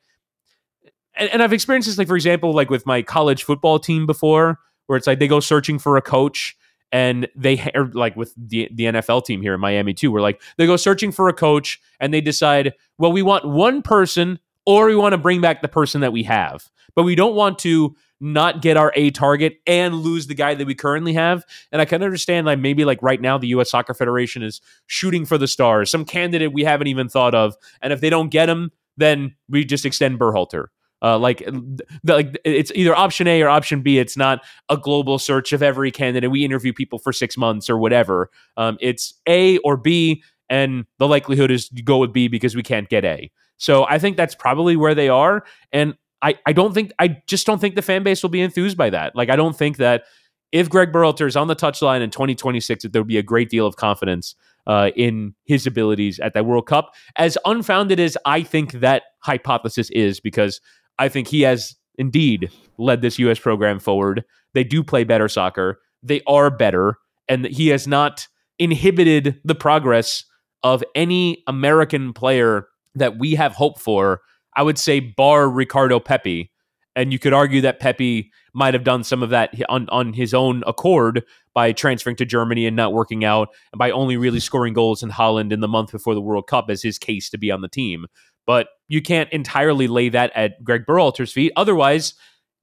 [1.15, 4.59] and, and I've experienced this like for example, like with my college football team before,
[4.87, 6.57] where it's like they go searching for a coach
[6.93, 10.13] and they are er, like with the, the NFL team here in Miami too.
[10.13, 13.83] We're like they go searching for a coach and they decide, well, we want one
[13.83, 17.35] person or we want to bring back the person that we have, but we don't
[17.35, 21.45] want to not get our A target and lose the guy that we currently have.
[21.73, 25.25] And I can understand like maybe like right now the US Soccer Federation is shooting
[25.25, 28.49] for the stars, some candidate we haven't even thought of, and if they don't get
[28.49, 30.67] him, then we just extend Berhalter.
[31.03, 31.85] Uh, like, the,
[32.15, 33.99] like it's either option A or option B.
[33.99, 36.31] It's not a global search of every candidate.
[36.31, 38.31] We interview people for six months or whatever.
[38.57, 42.63] Um, it's A or B, and the likelihood is you go with B because we
[42.63, 43.31] can't get A.
[43.57, 45.45] So I think that's probably where they are.
[45.73, 48.77] And I, I don't think I just don't think the fan base will be enthused
[48.77, 49.15] by that.
[49.17, 50.05] Like I don't think that
[50.53, 53.49] if Greg Berhalter is on the touchline in 2026, that there would be a great
[53.49, 54.37] deal of confidence
[54.67, 56.95] uh, in his abilities at that World Cup.
[57.17, 60.61] As unfounded as I think that hypothesis is, because
[60.99, 63.39] I think he has indeed led this U.S.
[63.39, 64.25] program forward.
[64.55, 65.81] They do play better soccer.
[66.03, 68.29] They are better, and he has not
[68.59, 70.25] inhibited the progress
[70.63, 74.21] of any American player that we have hope for.
[74.55, 76.51] I would say, bar Ricardo Pepi,
[76.95, 80.35] and you could argue that Pepi might have done some of that on, on his
[80.35, 81.25] own accord
[81.55, 85.09] by transferring to Germany and not working out, and by only really scoring goals in
[85.09, 87.69] Holland in the month before the World Cup as his case to be on the
[87.69, 88.07] team.
[88.47, 91.53] But you can't entirely lay that at Greg Berhalter's feet.
[91.57, 92.15] Otherwise,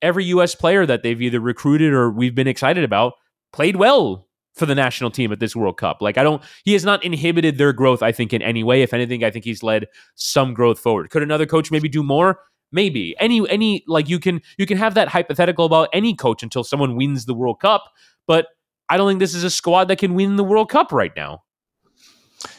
[0.02, 0.56] every U.S.
[0.56, 3.14] player that they've either recruited or we've been excited about
[3.52, 6.02] played well for the national team at this World Cup.
[6.02, 8.82] Like I don't he has not inhibited their growth I think in any way.
[8.82, 11.10] If anything, I think he's led some growth forward.
[11.10, 12.40] Could another coach maybe do more?
[12.72, 13.16] Maybe.
[13.20, 16.96] Any any like you can you can have that hypothetical about any coach until someone
[16.96, 17.86] wins the World Cup,
[18.28, 18.48] but
[18.90, 21.44] I don't think this is a squad that can win the World Cup right now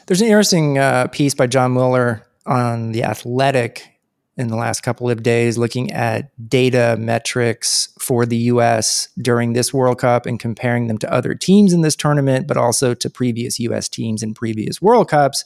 [0.07, 3.91] There's an interesting uh, piece by John Muller on The Athletic
[4.37, 9.73] in the last couple of days looking at data metrics for the US during this
[9.73, 13.59] World Cup and comparing them to other teams in this tournament, but also to previous
[13.59, 15.43] US teams in previous World Cups.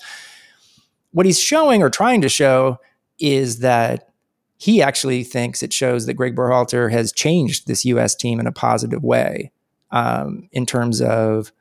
[1.12, 2.80] What he's showing or trying to show
[3.20, 4.10] is that
[4.58, 8.52] he actually thinks it shows that Greg Berhalter has changed this US team in a
[8.52, 9.52] positive way
[9.92, 11.52] um, in terms of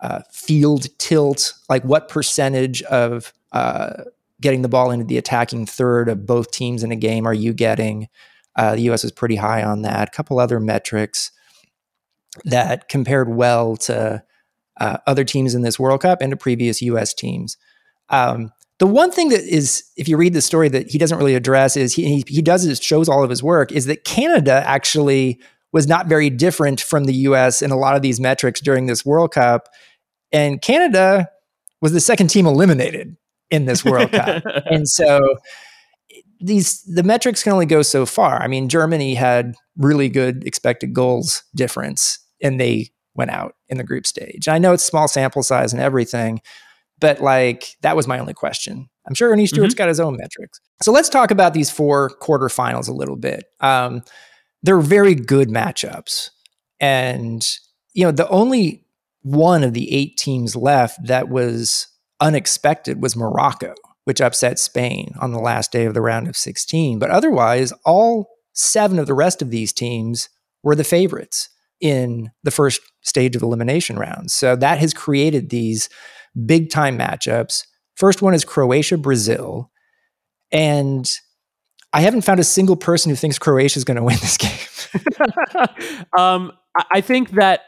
[0.00, 4.04] uh, field tilt, like what percentage of uh,
[4.40, 7.52] getting the ball into the attacking third of both teams in a game are you
[7.52, 8.08] getting?
[8.56, 9.04] Uh, the U.S.
[9.04, 10.08] is pretty high on that.
[10.08, 11.30] A couple other metrics
[12.44, 14.22] that compared well to
[14.80, 17.14] uh, other teams in this World Cup and to previous U.S.
[17.14, 17.56] teams.
[18.08, 21.34] Um, the one thing that is, if you read the story that he doesn't really
[21.34, 24.62] address, is he, he, he does is shows all of his work, is that Canada
[24.66, 25.38] actually
[25.72, 29.04] was not very different from the US in a lot of these metrics during this
[29.04, 29.68] World Cup.
[30.32, 31.28] And Canada
[31.80, 33.16] was the second team eliminated
[33.50, 34.44] in this World Cup.
[34.66, 35.20] And so
[36.40, 38.42] these the metrics can only go so far.
[38.42, 43.84] I mean, Germany had really good expected goals difference and they went out in the
[43.84, 44.48] group stage.
[44.48, 46.40] I know it's small sample size and everything,
[46.98, 48.88] but like that was my only question.
[49.06, 49.78] I'm sure Earnie Stewart's mm-hmm.
[49.78, 50.60] got his own metrics.
[50.82, 53.44] So let's talk about these four quarterfinals a little bit.
[53.60, 54.02] Um,
[54.62, 56.30] they're very good matchups.
[56.78, 57.46] And,
[57.92, 58.84] you know, the only
[59.22, 61.88] one of the eight teams left that was
[62.20, 66.98] unexpected was Morocco, which upset Spain on the last day of the round of 16.
[66.98, 70.28] But otherwise, all seven of the rest of these teams
[70.62, 71.48] were the favorites
[71.80, 74.34] in the first stage of elimination rounds.
[74.34, 75.88] So that has created these
[76.46, 77.66] big time matchups.
[77.96, 79.70] First one is Croatia Brazil.
[80.52, 81.10] And
[81.92, 86.06] I haven't found a single person who thinks Croatia is going to win this game.
[86.18, 86.52] um,
[86.90, 87.62] I think that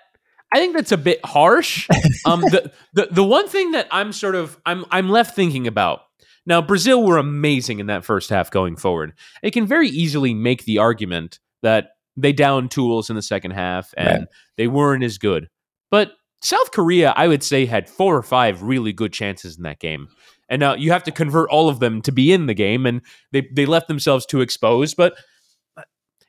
[0.53, 1.89] I think that's a bit harsh.
[2.25, 6.03] Um, the, the the one thing that I'm sort of I'm I'm left thinking about
[6.47, 6.63] now.
[6.63, 9.15] Brazil were amazing in that first half going forward.
[9.43, 13.93] It can very easily make the argument that they downed tools in the second half
[13.97, 14.29] and right.
[14.57, 15.49] they weren't as good.
[15.91, 16.13] But
[16.43, 20.09] South Korea, I would say, had four or five really good chances in that game.
[20.49, 23.01] And now you have to convert all of them to be in the game, and
[23.31, 24.97] they, they left themselves too exposed.
[24.97, 25.15] But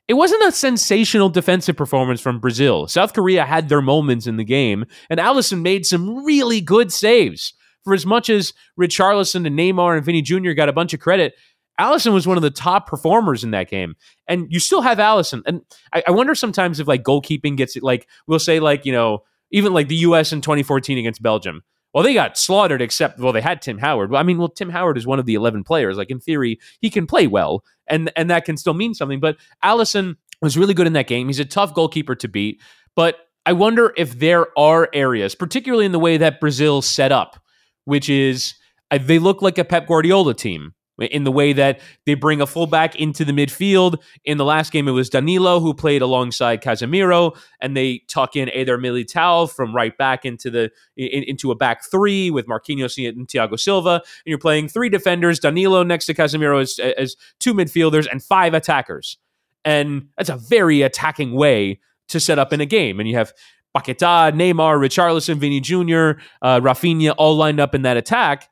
[0.06, 2.86] it wasn't a sensational defensive performance from Brazil.
[2.88, 7.54] South Korea had their moments in the game, and Alisson made some really good saves.
[7.84, 10.52] For as much as Richarlison and Neymar and Vini Jr.
[10.52, 11.34] got a bunch of credit,
[11.78, 13.94] Alisson was one of the top performers in that game.
[14.26, 15.42] And you still have Alisson.
[15.46, 15.60] And
[15.92, 19.24] I, I wonder sometimes if like goalkeeping gets it, like we'll say like, you know,
[19.50, 21.62] even like the US in 2014 against Belgium.
[21.94, 24.12] Well, they got slaughtered, except well, they had Tim Howard.
[24.14, 25.96] I mean, well, Tim Howard is one of the eleven players.
[25.96, 29.20] Like in theory, he can play well, and and that can still mean something.
[29.20, 31.28] But Alisson was really good in that game.
[31.28, 32.60] He's a tough goalkeeper to beat.
[32.96, 37.40] But I wonder if there are areas, particularly in the way that Brazil set up,
[37.84, 38.54] which is
[38.90, 42.46] uh, they look like a Pep Guardiola team in the way that they bring a
[42.46, 43.96] fullback into the midfield.
[44.24, 48.48] In the last game, it was Danilo who played alongside Casemiro, and they tuck in
[48.50, 53.26] Eder Militao from right back into the in, into a back three with Marquinhos and
[53.26, 53.94] Thiago Silva.
[53.94, 58.54] And you're playing three defenders, Danilo next to Casemiro as, as two midfielders and five
[58.54, 59.18] attackers.
[59.64, 63.00] And that's a very attacking way to set up in a game.
[63.00, 63.32] And you have
[63.74, 68.48] Paquetá, Neymar, Richarlison, Vini Jr., uh, Raphinha all lined up in that attack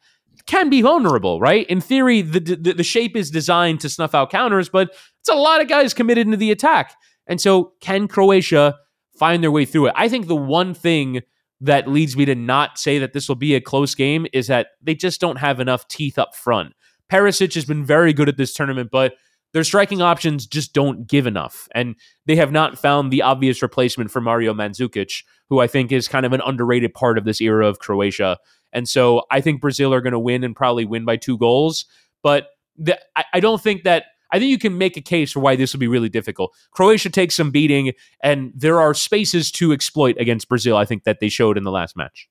[0.46, 1.66] can be vulnerable, right?
[1.68, 5.34] In theory, the, the, the shape is designed to snuff out counters, but it's a
[5.34, 6.94] lot of guys committed into the attack.
[7.26, 8.76] And so, can Croatia
[9.18, 9.94] find their way through it?
[9.96, 11.20] I think the one thing
[11.60, 14.68] that leads me to not say that this will be a close game is that
[14.82, 16.74] they just don't have enough teeth up front.
[17.10, 19.14] Perisic has been very good at this tournament, but
[19.52, 21.68] their striking options just don't give enough.
[21.74, 21.94] And
[22.26, 26.26] they have not found the obvious replacement for Mario Mandzukic, who I think is kind
[26.26, 28.38] of an underrated part of this era of Croatia.
[28.72, 31.84] And so I think Brazil are going to win and probably win by two goals.
[32.22, 35.40] But the, I, I don't think that I think you can make a case for
[35.40, 36.54] why this will be really difficult.
[36.70, 37.92] Croatia takes some beating,
[38.22, 40.76] and there are spaces to exploit against Brazil.
[40.76, 42.28] I think that they showed in the last match.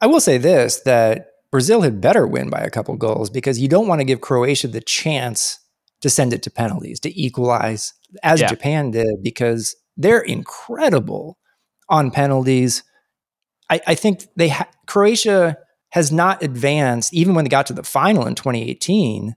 [0.00, 3.68] I will say this: that Brazil had better win by a couple goals because you
[3.68, 5.60] don't want to give Croatia the chance
[6.00, 8.48] to send it to penalties to equalize, as yeah.
[8.48, 11.38] Japan did, because they're incredible
[11.88, 12.82] on penalties.
[13.70, 15.56] I, I think they ha- Croatia
[15.90, 19.34] has not advanced even when they got to the final in 2018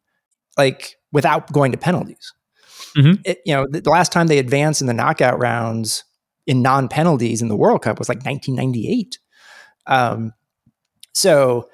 [0.58, 2.34] like without going to penalties.
[2.98, 3.22] Mm-hmm.
[3.24, 6.04] it, you know the, the last time they advanced in the knockout rounds
[6.46, 9.18] in non-penalties in the world cup was like 1998
[9.88, 10.34] um,
[11.14, 11.70] so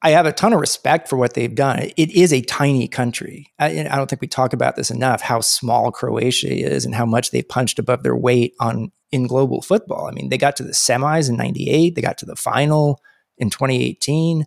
[0.00, 1.90] i have a ton of respect for what they've done.
[1.98, 3.52] It is a tiny country.
[3.58, 7.04] I, I don't think we talk about this enough how small croatia is and how
[7.04, 10.06] much they've punched above their weight on in global football.
[10.06, 13.00] I mean they got to the semis in 98 they got to the final
[13.38, 14.44] in 2018.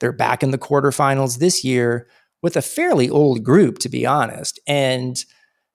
[0.00, 2.08] They're back in the quarterfinals this year
[2.42, 4.60] with a fairly old group, to be honest.
[4.66, 5.16] And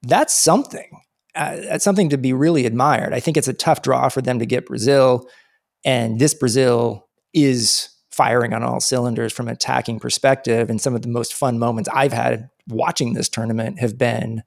[0.01, 1.01] that's something.
[1.35, 3.13] Uh, that's something to be really admired.
[3.13, 5.27] I think it's a tough draw for them to get Brazil.
[5.83, 10.69] And this Brazil is firing on all cylinders from an attacking perspective.
[10.69, 14.43] And some of the most fun moments I've had watching this tournament have been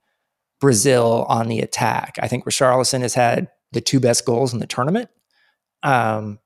[0.61, 2.17] Brazil on the attack.
[2.23, 5.11] I think Richarlison has had the two best goals in the tournament
[5.83, 6.39] um,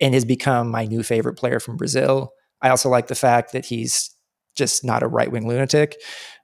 [0.00, 2.32] and has become my new favorite player from Brazil.
[2.62, 4.14] I also like the fact that he's
[4.54, 5.96] just not a right wing lunatic,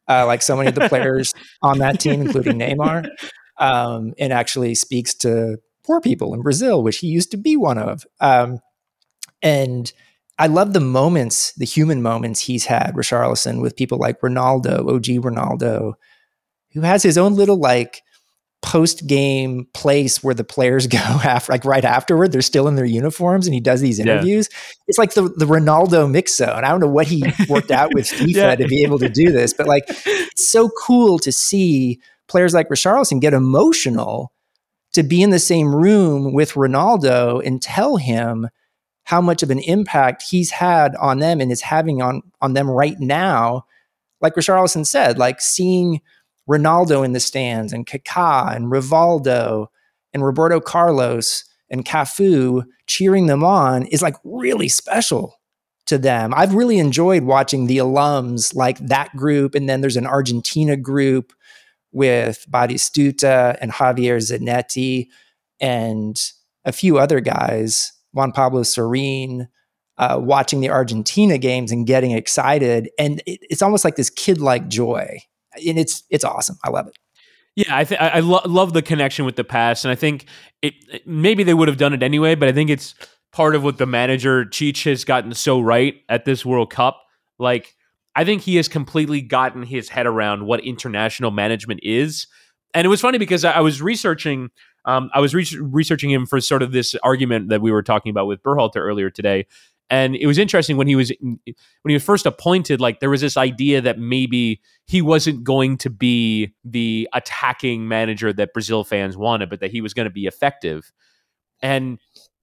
[0.08, 1.32] uh, like so many of the players
[1.62, 3.08] on that team, including Neymar,
[3.58, 7.78] um, and actually speaks to poor people in Brazil, which he used to be one
[7.78, 8.04] of.
[8.20, 8.60] Um,
[9.42, 9.92] and
[10.38, 15.22] I love the moments, the human moments he's had, Richarlison, with people like Ronaldo, OG
[15.22, 15.94] Ronaldo,
[16.72, 18.02] who has his own little like
[18.62, 22.32] post game place where the players go after, like right afterward.
[22.32, 24.48] They're still in their uniforms, and he does these interviews.
[24.50, 24.58] Yeah.
[24.88, 26.64] It's like the the Ronaldo mix zone.
[26.64, 28.54] I don't know what he worked out with FIFA yeah.
[28.56, 32.68] to be able to do this, but like it's so cool to see players like
[32.68, 34.32] Richarlison get emotional
[34.92, 38.48] to be in the same room with Ronaldo and tell him
[39.04, 42.70] how much of an impact he's had on them and is having on on them
[42.70, 43.66] right now.
[44.20, 46.00] Like Richarlison said, like seeing
[46.48, 49.66] Ronaldo in the stands and Kaká and Rivaldo
[50.12, 55.40] and Roberto Carlos and Cafu cheering them on is like really special
[55.86, 56.32] to them.
[56.34, 59.54] I've really enjoyed watching the alums like that group.
[59.54, 61.32] And then there's an Argentina group
[61.92, 65.08] with Batistuta and Javier Zanetti
[65.60, 66.20] and
[66.64, 69.48] a few other guys, Juan Pablo Sorin,
[69.98, 72.90] uh, watching the Argentina games and getting excited.
[72.98, 75.18] And it, it's almost like this kid like joy
[75.56, 76.58] and it's it's awesome.
[76.64, 76.94] I love it.
[77.54, 80.26] Yeah, I think I lo- love the connection with the past, and I think
[80.62, 82.94] it maybe they would have done it anyway, but I think it's
[83.32, 87.02] part of what the manager Tite has gotten so right at this World Cup.
[87.38, 87.74] Like,
[88.14, 92.26] I think he has completely gotten his head around what international management is,
[92.72, 94.50] and it was funny because I, I was researching.
[94.84, 98.10] Um, I was re- researching him for sort of this argument that we were talking
[98.10, 99.46] about with Berhalter earlier today,
[99.90, 101.38] and it was interesting when he was when
[101.86, 102.80] he was first appointed.
[102.80, 108.32] Like there was this idea that maybe he wasn't going to be the attacking manager
[108.32, 110.92] that Brazil fans wanted, but that he was going to be effective.
[111.60, 111.98] And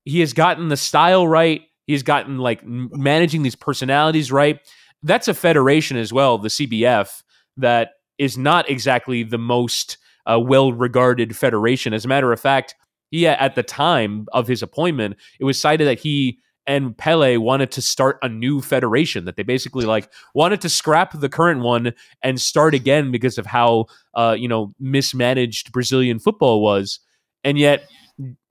[0.06, 1.62] he has gotten the style right.
[1.88, 4.60] He's gotten like managing these personalities right.
[5.02, 7.24] That's a federation as well, the CBF,
[7.58, 11.94] that is not exactly the most uh, well regarded federation.
[11.94, 12.76] As a matter of fact,
[13.10, 17.72] he at the time of his appointment, it was cited that he and Pele wanted
[17.72, 21.94] to start a new federation that they basically like wanted to scrap the current one
[22.22, 27.00] and start again because of how uh, you know mismanaged Brazilian football was.
[27.44, 27.90] And yet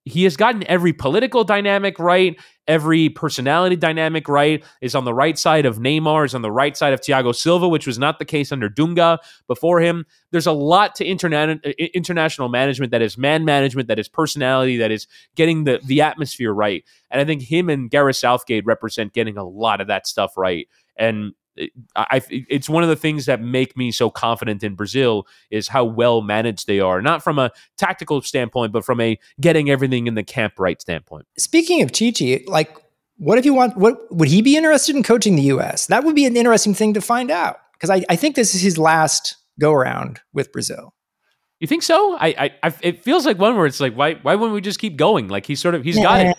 [0.08, 5.38] he has gotten every political dynamic right, every personality dynamic right, is on the right
[5.38, 8.24] side of Neymar, is on the right side of Thiago Silva, which was not the
[8.24, 10.04] case under Dunga before him.
[10.30, 14.76] There's a lot to interna- uh, international management that is man management, that is personality,
[14.78, 16.84] that is getting the, the atmosphere right.
[17.10, 20.68] And I think him and Gareth Southgate represent getting a lot of that stuff right.
[20.96, 21.32] And
[21.96, 25.84] I, it's one of the things that make me so confident in Brazil is how
[25.84, 30.14] well managed they are, not from a tactical standpoint, but from a getting everything in
[30.14, 31.26] the camp right standpoint.
[31.36, 32.76] Speaking of Tite, like,
[33.16, 33.76] what if you want?
[33.76, 35.86] What would he be interested in coaching the U.S.?
[35.86, 38.60] That would be an interesting thing to find out because I, I think this is
[38.60, 40.94] his last go around with Brazil.
[41.60, 42.16] You think so?
[42.16, 44.78] I, I, I, it feels like one where it's like, why, why wouldn't we just
[44.78, 45.26] keep going?
[45.28, 46.02] Like he's sort of, he's yeah.
[46.02, 46.36] got it.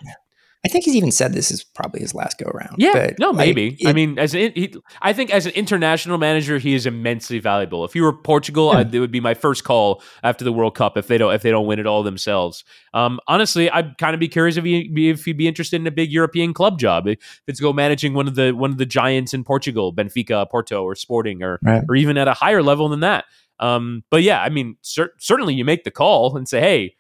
[0.65, 2.75] I think he's even said this is probably his last go around.
[2.77, 3.71] Yeah, but no, maybe.
[3.71, 6.85] Like, it, I mean, as an, he, I think as an international manager, he is
[6.85, 7.85] immensely valuable.
[7.85, 8.71] If you were Portugal.
[8.71, 11.41] I, it would be my first call after the World Cup if they don't if
[11.41, 12.65] they don't win it all themselves.
[12.93, 15.91] Um, honestly, I'd kind of be curious if he if he'd be interested in a
[15.91, 17.07] big European club job.
[17.07, 20.83] If it's go managing one of the one of the giants in Portugal, Benfica, Porto,
[20.83, 21.83] or Sporting, or right.
[21.87, 23.25] or even at a higher level than that.
[23.59, 26.95] Um, but yeah, I mean, cer- certainly you make the call and say, hey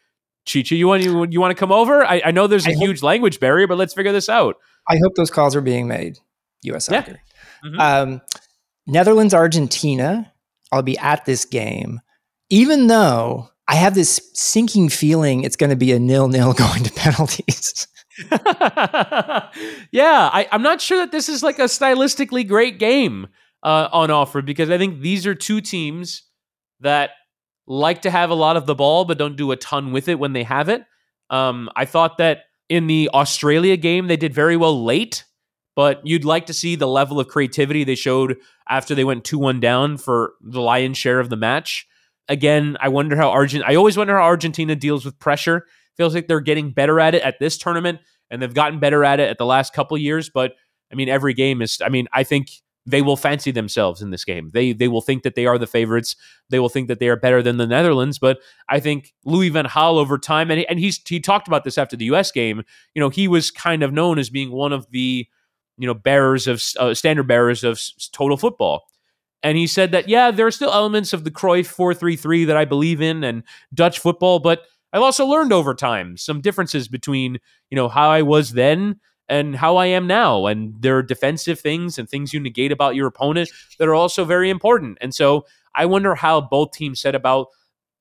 [0.49, 2.03] Chicha, you want you, you want to come over?
[2.03, 4.55] I, I know there's a I huge hope, language barrier, but let's figure this out.
[4.89, 6.17] I hope those calls are being made.
[6.63, 6.87] U.S.
[6.87, 7.21] Soccer.
[7.63, 7.69] Yeah.
[7.69, 7.79] Mm-hmm.
[7.79, 8.21] Um,
[8.87, 10.33] Netherlands, Argentina.
[10.71, 11.99] I'll be at this game,
[12.49, 16.93] even though I have this sinking feeling it's going to be a nil-nil going to
[16.93, 17.87] penalties.
[19.91, 23.27] yeah, I, am not sure that this is like a stylistically great game
[23.61, 26.23] uh, on offer because I think these are two teams
[26.79, 27.11] that
[27.69, 30.19] like to have a lot of the ball, but don't do a ton with it
[30.19, 30.83] when they have it.
[31.29, 35.23] Um, I thought that in the Australia game, they did very well late,
[35.75, 39.37] but you'd like to see the level of creativity they showed after they went 2
[39.37, 41.87] 1 down for the lion's share of the match.
[42.27, 43.63] Again, I wonder how Argent.
[43.65, 45.67] I always wonder how Argentina deals with pressure.
[45.95, 47.99] Feels like they're getting better at it at this tournament,
[48.31, 50.29] and they've gotten better at it at the last couple years.
[50.29, 50.53] But
[50.91, 51.79] I mean, every game is.
[51.83, 52.49] I mean, I think
[52.89, 54.49] they will fancy themselves in this game.
[54.53, 56.15] They they will think that they are the favorites.
[56.49, 58.17] They will think that they are better than the Netherlands.
[58.19, 61.77] But I think Louis Van Gaal over time, and and he's he talked about this
[61.77, 62.31] after the U.S.
[62.31, 62.63] game.
[62.95, 65.27] You know, he was kind of known as being one of the
[65.77, 67.81] you know bearers of uh, standard bearers of
[68.11, 68.83] total football.
[69.41, 72.45] And he said that yeah, there are still elements of the Cruyff four three three
[72.45, 76.87] that I believe in and Dutch football, but I've also learned over time some differences
[76.87, 77.37] between
[77.69, 80.47] you know how I was then and how I am now.
[80.47, 84.25] And there are defensive things and things you negate about your opponent that are also
[84.25, 84.97] very important.
[84.99, 87.47] And so I wonder how both teams said about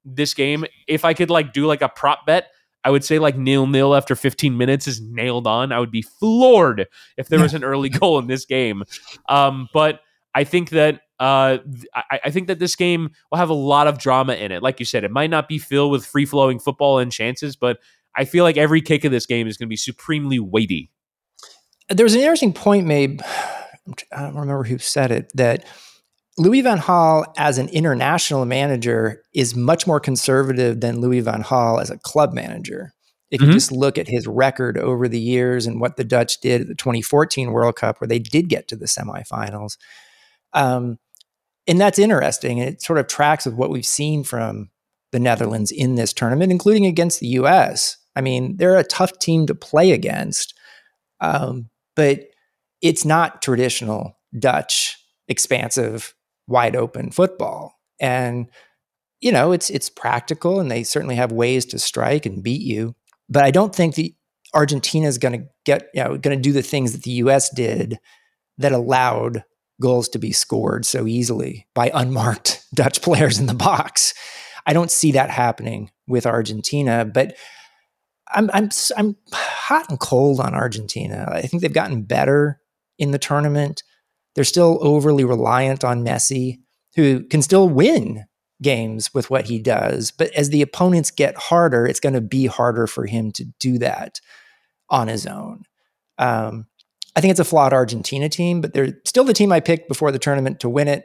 [0.05, 0.65] this game.
[0.89, 2.49] If I could like do like a prop bet,
[2.85, 5.73] I would say like nil nil after 15 minutes is nailed on.
[5.73, 8.85] I would be floored if there was an early goal in this game.
[9.29, 10.01] Um, but
[10.35, 11.59] I think that uh,
[11.95, 14.63] I, I, think that this game will have a lot of drama in it.
[14.63, 17.79] Like you said, it might not be filled with free flowing football and chances, but
[18.15, 20.93] I feel like every kick of this game is going to be supremely weighty.
[21.91, 23.23] There's an interesting point made.
[24.13, 25.65] I don't remember who said it that
[26.37, 31.81] Louis Van Gaal as an international manager is much more conservative than Louis Van Gaal
[31.81, 32.93] as a club manager.
[33.31, 33.51] If mm-hmm.
[33.51, 36.69] you just look at his record over the years and what the Dutch did at
[36.69, 39.77] the 2014 World Cup, where they did get to the semifinals,
[40.53, 40.99] um,
[41.67, 42.61] and that's interesting.
[42.61, 44.71] And it sort of tracks with what we've seen from
[45.13, 47.99] the Netherlands in this tournament, including against the U.S.
[48.17, 50.55] I mean, they're a tough team to play against.
[51.21, 51.69] Um,
[51.99, 52.29] but
[52.81, 54.97] it's not traditional Dutch
[55.27, 56.15] expansive
[56.47, 58.49] wide open football and
[59.21, 62.95] you know it's it's practical and they certainly have ways to strike and beat you
[63.29, 64.15] but I don't think the
[64.55, 67.51] Argentina is going to get you know going to do the things that the US
[67.51, 67.99] did
[68.59, 69.45] that allowed
[69.83, 74.15] goals to be scored so easily by unmarked Dutch players in the box.
[74.67, 77.37] I don't see that happening with Argentina, but
[78.29, 79.17] I'm I'm I'm
[79.69, 81.29] hot and cold on Argentina.
[81.31, 82.59] I think they've gotten better
[82.99, 83.83] in the tournament.
[84.35, 86.61] They're still overly reliant on Messi,
[86.97, 88.25] who can still win
[88.63, 90.11] games with what he does.
[90.11, 93.77] But as the opponents get harder, it's going to be harder for him to do
[93.79, 94.23] that
[94.89, 95.65] on his own.
[96.17, 96.67] Um,
[97.15, 100.13] I think it's a flawed Argentina team, but they're still the team I picked before
[100.13, 101.05] the tournament to win it.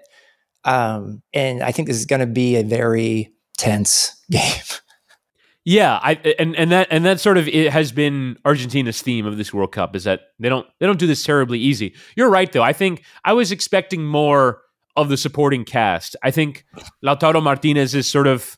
[0.64, 4.62] Um, and I think this is going to be a very tense game.
[5.66, 9.38] Yeah, I and and that and that sort of it has been Argentina's theme of
[9.38, 11.96] this World Cup is that they don't they don't do this terribly easy.
[12.18, 12.64] You're right though.
[12.64, 14.62] I think I was expecting more
[14.98, 16.18] of the supporting cast.
[16.22, 16.66] I think
[17.04, 18.58] Lautaro Martinez is sort of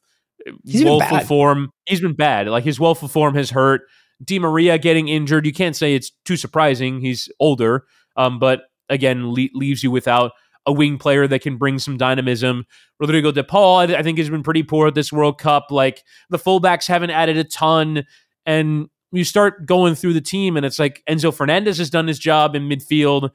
[0.63, 1.71] He's woeful form.
[1.87, 2.47] He's been bad.
[2.47, 3.81] Like his woeful form has hurt.
[4.23, 5.45] Di Maria getting injured.
[5.45, 7.01] You can't say it's too surprising.
[7.01, 7.85] He's older,
[8.15, 10.31] um, but again le- leaves you without
[10.65, 12.65] a wing player that can bring some dynamism.
[12.99, 15.67] Rodrigo De Paul, I, I think, has been pretty poor at this World Cup.
[15.69, 18.05] Like the fullbacks haven't added a ton,
[18.45, 22.19] and you start going through the team, and it's like Enzo Fernandez has done his
[22.19, 23.29] job in midfield,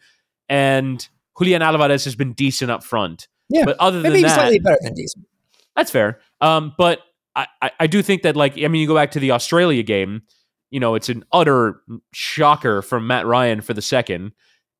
[0.48, 1.08] and
[1.38, 3.28] Julian Alvarez has been decent up front.
[3.48, 5.26] Yeah, but other than that, slightly better than decent.
[5.76, 6.20] That's fair.
[6.40, 7.00] Um, but
[7.34, 9.82] I, I, I do think that like I mean, you go back to the Australia
[9.82, 10.22] game.
[10.70, 11.80] You know, it's an utter
[12.12, 14.32] shocker from Mat Ryan for the second.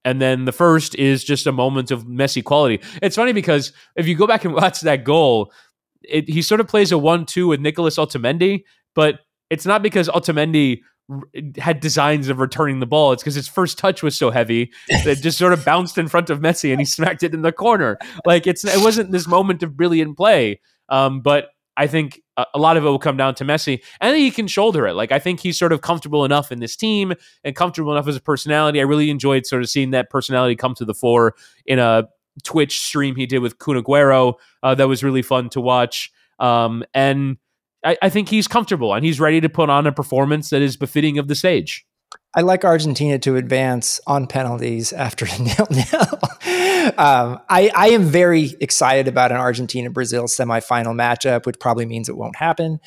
[0.05, 2.81] And then the first is just a moment of Messi quality.
[3.03, 5.53] It's funny because if you go back and watch that goal,
[6.03, 9.21] it, he sort of plays a one-two with Nicholas Otamendi, but
[9.51, 10.81] it's not because Otamendi
[11.59, 13.13] had designs of returning the ball.
[13.13, 16.09] It's because his first touch was so heavy that it just sort of bounced in
[16.09, 17.99] front of Messi and he smacked it in the corner.
[18.25, 20.61] Like it's it wasn't this moment of brilliant play.
[20.89, 22.21] Um, but I think
[22.55, 24.95] a lot of it will come down to Messi, and he can shoulder it.
[24.95, 27.13] Like I think he's sort of comfortable enough in this team
[27.45, 28.81] and comfortable enough as a personality.
[28.81, 31.35] I really enjoyed sort of seeing that personality come to the fore
[31.67, 32.09] in a
[32.45, 34.35] Twitch stream he did with Kun Aguero.
[34.63, 36.11] Uh, that was really fun to watch.
[36.39, 37.37] Um, and
[37.85, 40.77] I, I think he's comfortable and he's ready to put on a performance that is
[40.77, 41.87] befitting of the stage.
[42.33, 46.93] I like Argentina to advance on penalties after nil nil.
[46.97, 52.09] um, I, I am very excited about an Argentina Brazil semifinal matchup, which probably means
[52.09, 52.79] it won't happen.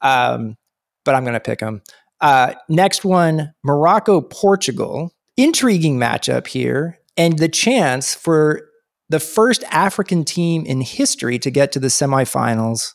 [0.00, 0.56] Um,
[1.04, 1.82] but I'm going to pick them.
[2.20, 5.12] Uh, next one Morocco Portugal.
[5.38, 8.70] Intriguing matchup here, and the chance for
[9.10, 12.94] the first African team in history to get to the semifinals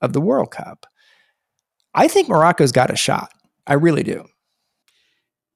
[0.00, 0.86] of the World Cup.
[1.94, 3.30] I think Morocco's got a shot.
[3.68, 4.26] I really do.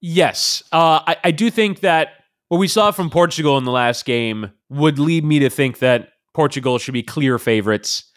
[0.01, 2.09] Yes, uh, I, I do think that
[2.48, 6.09] what we saw from Portugal in the last game would lead me to think that
[6.32, 8.11] Portugal should be clear favorites,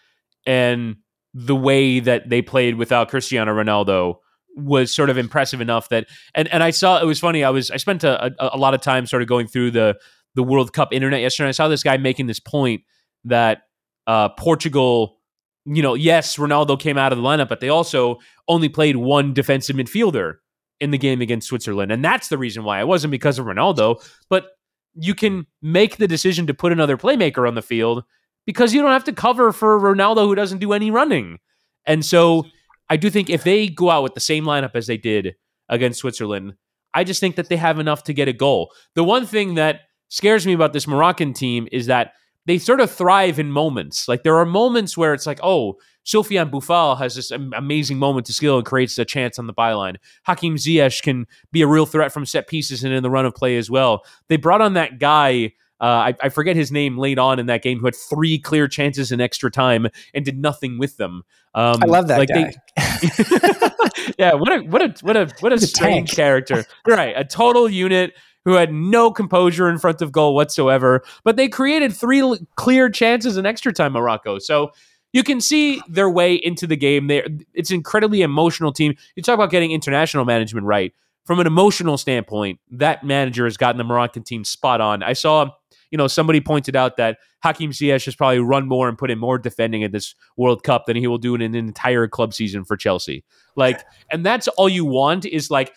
[0.45, 0.97] and
[1.34, 4.15] the way that they played without Cristiano Ronaldo
[4.55, 6.05] was sort of impressive enough that
[6.36, 7.43] and and I saw it was funny.
[7.43, 9.97] I was I spent a, a, a lot of time sort of going through the
[10.36, 11.49] the World Cup internet yesterday.
[11.49, 12.81] I saw this guy making this point
[13.25, 13.63] that
[14.07, 15.19] uh, Portugal,
[15.65, 19.34] you know, yes, Ronaldo came out of the lineup, but they also only played one
[19.34, 20.36] defensive midfielder
[20.84, 21.91] in the game against Switzerland.
[21.91, 22.79] And that's the reason why.
[22.79, 24.47] It wasn't because of Ronaldo, but
[24.95, 28.03] you can make the decision to put another playmaker on the field
[28.45, 31.39] because you don't have to cover for Ronaldo who doesn't do any running.
[31.86, 32.45] And so
[32.89, 35.36] I do think if they go out with the same lineup as they did
[35.69, 36.53] against Switzerland,
[36.93, 38.71] I just think that they have enough to get a goal.
[38.93, 42.13] The one thing that scares me about this Moroccan team is that
[42.45, 44.07] they sort of thrive in moments.
[44.07, 48.34] Like there are moments where it's like, oh, Sofiane Boufal has this amazing moment to
[48.34, 49.95] skill and creates a chance on the byline.
[50.24, 53.34] Hakim Ziyech can be a real threat from set pieces and in the run of
[53.34, 54.04] play as well.
[54.28, 55.54] They brought on that guy.
[55.82, 58.70] Uh, I, I, forget his name late on in that game who had three clear
[58.70, 61.24] chances in extra time and did nothing with them.
[61.56, 62.54] Um, I love that like guy.
[62.78, 66.16] They, yeah, what a what a what a what a strange tank.
[66.16, 66.66] character.
[66.88, 68.14] Right, a total unit
[68.45, 71.04] who had no composure in front of goal whatsoever.
[71.24, 74.39] But they created three clear chances in extra time, Morocco.
[74.39, 74.72] So
[75.14, 77.07] you can see their way into the game.
[77.07, 78.95] There, it's an incredibly emotional team.
[79.16, 80.93] You talk about getting international management right.
[81.26, 85.03] From an emotional standpoint, that manager has gotten the Moroccan team spot on.
[85.03, 85.51] I saw,
[85.89, 89.20] you know, somebody pointed out that Hakim Ziyech has probably run more and put in
[89.20, 92.66] more defending at this World Cup than he will do in an entire club season
[92.66, 93.24] for Chelsea.
[93.55, 95.74] Like, and that's all you want is like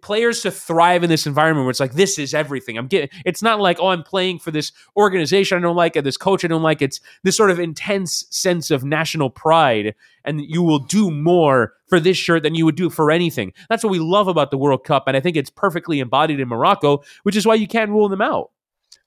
[0.00, 3.42] players to thrive in this environment where it's like this is everything i'm getting it's
[3.42, 6.48] not like oh i'm playing for this organization i don't like it this coach i
[6.48, 9.94] don't like it's this sort of intense sense of national pride
[10.24, 13.82] and you will do more for this shirt than you would do for anything that's
[13.82, 17.02] what we love about the world cup and i think it's perfectly embodied in morocco
[17.24, 18.50] which is why you can't rule them out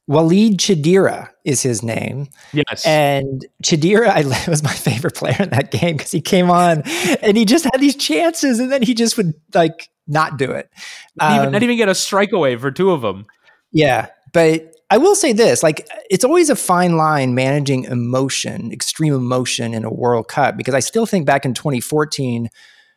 [0.10, 2.30] Walid Chedira is his name.
[2.52, 2.84] Yes.
[2.84, 6.82] And Chedira I, was my favorite player in that game because he came on
[7.22, 10.70] and he just had these chances and then he just would like not do it.
[11.16, 13.26] Not, um, even, not even get a strike away for two of them.
[13.72, 14.08] Yeah.
[14.34, 19.74] But I will say this like, it's always a fine line managing emotion, extreme emotion
[19.74, 22.50] in a World Cup, because I still think back in 2014,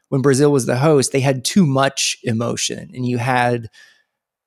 [0.08, 2.90] when Brazil was the host, they had too much emotion.
[2.94, 3.68] And you had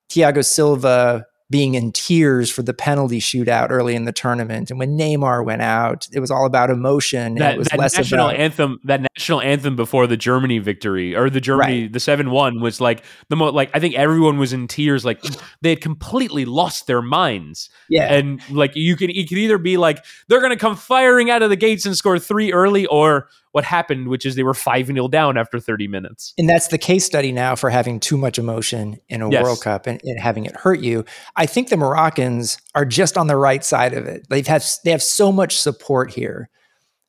[0.09, 4.71] Thiago Silva being in tears for the penalty shootout early in the tournament.
[4.71, 7.35] And when Neymar went out, it was all about emotion.
[7.35, 11.29] That, it was that national about, anthem, that national anthem before the Germany victory or
[11.29, 11.93] the Germany, right.
[11.93, 15.05] the 7 1 was like the most, like, I think everyone was in tears.
[15.05, 15.21] Like
[15.61, 17.69] they had completely lost their minds.
[17.89, 18.11] Yeah.
[18.11, 21.43] And like you can, you can either be like, they're going to come firing out
[21.43, 24.87] of the gates and score three early or, what happened, which is they were 5
[24.87, 26.33] 0 down after 30 minutes.
[26.37, 29.41] And that's the case study now for having too much emotion in a yes.
[29.41, 31.05] World Cup and, and, having it hurt you.
[31.37, 34.27] I think the Moroccans are just on the right side of it.
[34.29, 36.49] They've have, they have so much support here.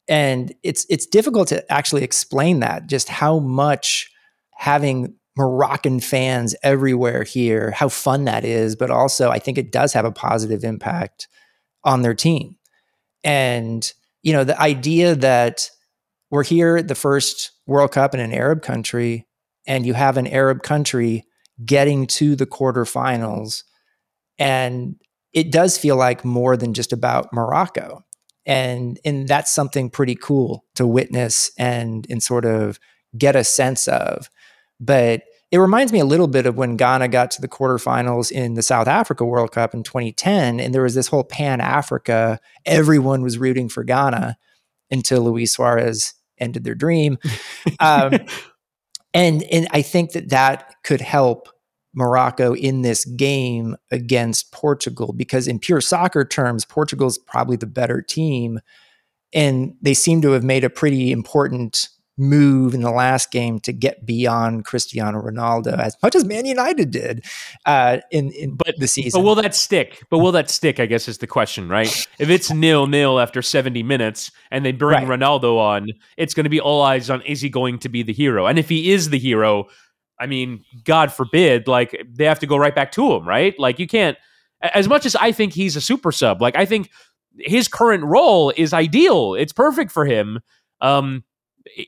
[0.06, 4.08] And it's it's difficult to actually explain that, just how much
[4.52, 9.92] having Moroccan fans everywhere here, how fun that is, but also I think it does
[9.94, 11.26] have a positive impact
[11.82, 12.54] on their team.
[13.24, 13.92] And,
[14.22, 15.70] you know, the idea that
[16.30, 19.26] we're here at the first World Cup in an Arab country,
[19.66, 21.24] and you have an Arab country
[21.64, 23.62] getting to the quarterfinals.
[24.38, 24.96] And
[25.32, 28.04] it does feel like more than just about Morocco.
[28.44, 32.78] And, and that's something pretty cool to witness and, and sort of
[33.16, 34.28] get a sense of.
[34.78, 38.54] But it reminds me a little bit of when Ghana got to the quarterfinals in
[38.54, 40.60] the South Africa World Cup in 2010.
[40.60, 44.36] And there was this whole Pan Africa, everyone was rooting for Ghana
[44.90, 47.18] until Luis Suarez ended their dream.
[47.80, 48.12] Um,
[49.12, 51.48] and and I think that that could help
[51.94, 58.02] Morocco in this game against Portugal because in pure soccer terms, Portugal's probably the better
[58.02, 58.60] team,
[59.32, 61.88] and they seem to have made a pretty important
[62.18, 66.90] move in the last game to get beyond Cristiano Ronaldo, as much as Man United
[66.90, 67.24] did
[67.66, 69.20] uh, in in but, the season.
[69.20, 70.02] But will that stick?
[70.10, 70.80] But will that stick?
[70.80, 72.06] I guess is the question, right?
[72.18, 75.20] If it's nil nil after seventy minutes and they bring right.
[75.20, 78.12] Ronaldo on, it's going to be all eyes on is he going to be the
[78.12, 78.46] hero?
[78.46, 79.66] And if he is the hero,
[80.18, 83.58] I mean, God forbid, like they have to go right back to him, right?
[83.58, 84.16] Like you can't.
[84.62, 86.90] As much as I think he's a super sub, like I think
[87.38, 89.34] his current role is ideal.
[89.34, 90.40] It's perfect for him.
[90.80, 91.24] Um,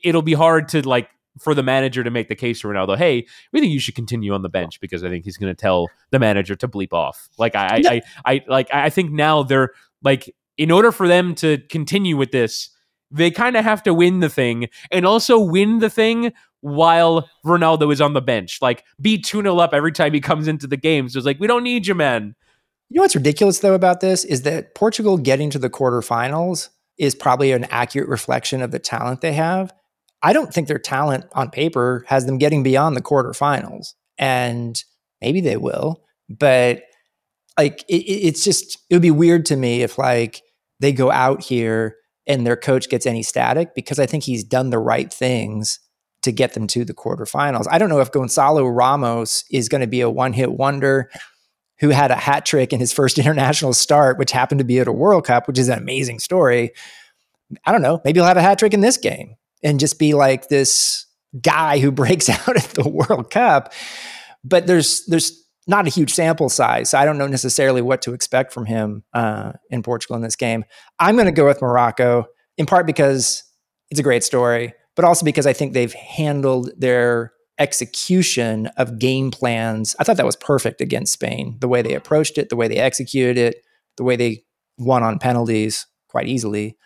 [0.03, 1.09] it'll be hard to like
[1.39, 2.97] for the manager to make the case for Ronaldo.
[2.97, 5.59] Hey, we think you should continue on the bench because I think he's going to
[5.59, 7.29] tell the manager to bleep off.
[7.37, 9.71] Like I, I, I, I, like I think now they're
[10.03, 12.69] like in order for them to continue with this,
[13.11, 17.91] they kind of have to win the thing and also win the thing while Ronaldo
[17.93, 18.61] is on the bench.
[18.61, 21.09] Like be 2 0 up every time he comes into the game.
[21.09, 22.35] So it's like, we don't need you, man.
[22.89, 26.69] You know what's ridiculous though about this is that Portugal getting to the quarterfinals
[26.99, 29.73] is probably an accurate reflection of the talent they have.
[30.21, 33.93] I don't think their talent on paper has them getting beyond the quarterfinals.
[34.17, 34.83] And
[35.21, 36.83] maybe they will, but
[37.57, 40.41] like it, it's just it would be weird to me if like
[40.81, 41.95] they go out here
[42.27, 45.79] and their coach gets any static because I think he's done the right things
[46.21, 47.65] to get them to the quarterfinals.
[47.71, 51.09] I don't know if Gonzalo Ramos is going to be a one hit wonder
[51.79, 54.87] who had a hat trick in his first international start, which happened to be at
[54.87, 56.71] a World Cup, which is an amazing story.
[57.65, 57.99] I don't know.
[58.05, 61.05] Maybe he'll have a hat trick in this game and just be like this
[61.41, 63.73] guy who breaks out at the World Cup.
[64.43, 68.13] But there's there's not a huge sample size, so I don't know necessarily what to
[68.13, 70.65] expect from him uh, in Portugal in this game.
[70.99, 72.25] I'm going to go with Morocco
[72.57, 73.43] in part because
[73.91, 79.31] it's a great story, but also because I think they've handled their execution of game
[79.31, 79.95] plans.
[79.99, 81.57] I thought that was perfect against Spain.
[81.59, 83.63] The way they approached it, the way they executed it,
[83.97, 84.43] the way they
[84.77, 86.77] won on penalties quite easily.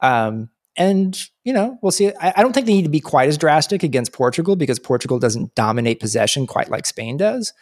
[0.00, 2.08] Um, and you know, we'll see.
[2.20, 5.18] I, I, don't think they need to be quite as drastic against Portugal because Portugal
[5.18, 7.52] doesn't dominate possession quite like Spain does.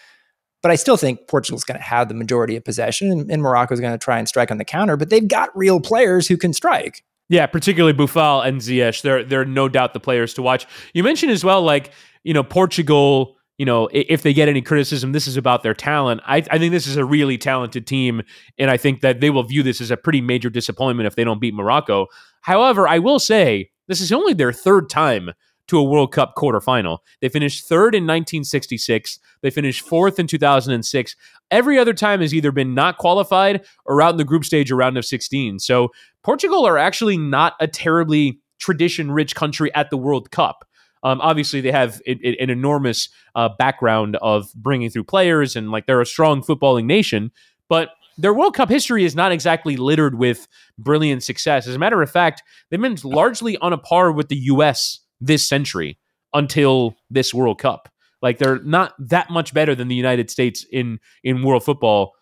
[0.62, 3.80] But I still think Portugal's going to have the majority of possession, and, and Morocco's
[3.80, 4.96] going to try and strike on the counter.
[4.96, 7.04] But they've got real players who can strike.
[7.28, 9.02] Yeah, particularly Boufal and Ziyech.
[9.02, 10.66] They're they're no doubt the players to watch.
[10.92, 11.92] You mentioned as well, like
[12.25, 16.20] you know, Portugal, you know, if they get any criticism, this is about their talent.
[16.27, 18.22] I, I think this is a really talented team,
[18.59, 21.25] and I think that they will view this as a pretty major disappointment if they
[21.25, 22.09] don't beat Morocco.
[22.41, 25.31] However, I will say this is only their third time
[25.68, 26.99] to a World Cup quarterfinal.
[27.20, 29.18] They finished third in 1966.
[29.41, 31.16] They finished fourth in 2006.
[31.51, 34.77] Every other time has either been not qualified or out in the group stage or
[34.77, 35.59] round of 16.
[35.61, 35.91] So
[36.22, 40.66] Portugal are actually not a terribly tradition rich country at the World Cup.
[41.05, 45.70] Um, obviously, they have it, it, an enormous uh, background of bringing through players and
[45.70, 47.30] like they're a strong footballing nation,
[47.68, 50.48] but their World Cup history is not exactly littered with
[50.78, 51.66] brilliant success.
[51.66, 55.00] As a matter of fact, they've been largely on a par with the U.S.
[55.20, 55.98] this century
[56.32, 57.88] until this World Cup.
[58.22, 62.12] Like they're not that much better than the United States in in world football.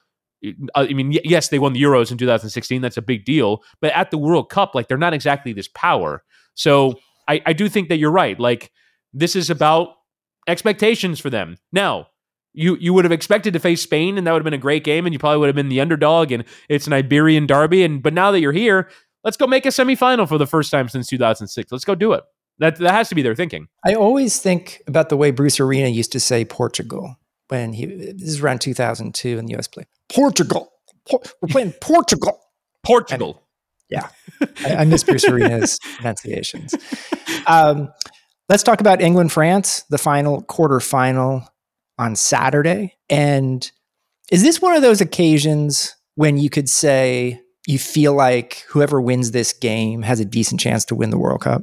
[0.75, 2.83] I mean, yes, they won the Euros in 2016.
[2.83, 3.63] That's a big deal.
[3.81, 6.25] But at the World Cup, like they're not exactly this power.
[6.55, 6.99] So
[7.29, 8.39] I, I do think that you're right.
[8.39, 8.71] Like
[9.13, 9.95] this is about
[10.49, 11.57] expectations for them.
[11.73, 12.09] Now,
[12.55, 14.85] you you would have expected to face Spain, and that would have been a great
[14.85, 17.83] game, and you probably would have been the underdog, and it's an Iberian derby.
[17.83, 18.91] And but now that you're here,
[19.25, 21.73] let's go make a semifinal for the first time since 2006.
[21.73, 22.25] Let's go do it.
[22.59, 23.69] That that has to be their thinking.
[23.85, 27.17] I always think about the way Bruce Arena used to say Portugal
[27.49, 29.85] when he this is around 2002 in the US play.
[30.11, 30.73] Portugal.
[31.09, 32.39] Por- we're playing Portugal.
[32.85, 33.42] Portugal.
[33.93, 34.09] Yeah,
[34.65, 36.75] I, I miss Bruce Arena's pronunciations.
[37.47, 37.93] Um,
[38.49, 41.47] let's talk about England France, the final quarter final
[41.99, 42.97] on Saturday.
[43.09, 43.71] And
[44.31, 49.31] is this one of those occasions when you could say you feel like whoever wins
[49.31, 51.63] this game has a decent chance to win the World Cup?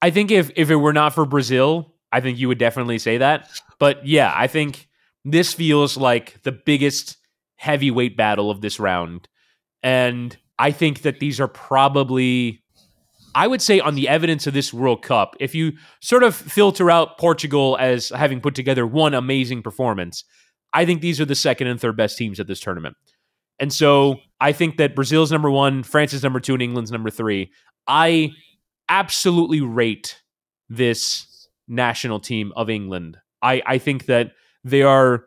[0.00, 3.18] I think if if it were not for Brazil, I think you would definitely say
[3.18, 3.48] that.
[3.78, 4.88] But yeah, I think
[5.24, 7.16] this feels like the biggest
[7.56, 9.28] heavyweight battle of this round.
[9.82, 12.62] And I think that these are probably,
[13.34, 16.90] I would say, on the evidence of this World Cup, if you sort of filter
[16.90, 20.24] out Portugal as having put together one amazing performance,
[20.72, 22.96] I think these are the second and third best teams at this tournament.
[23.58, 27.10] And so I think that Brazil's number one, France is number two, and England's number
[27.10, 27.50] three.
[27.86, 28.32] I
[28.88, 30.22] absolutely rate
[30.68, 33.18] this national team of England.
[33.42, 34.32] I, I think that
[34.64, 35.24] they are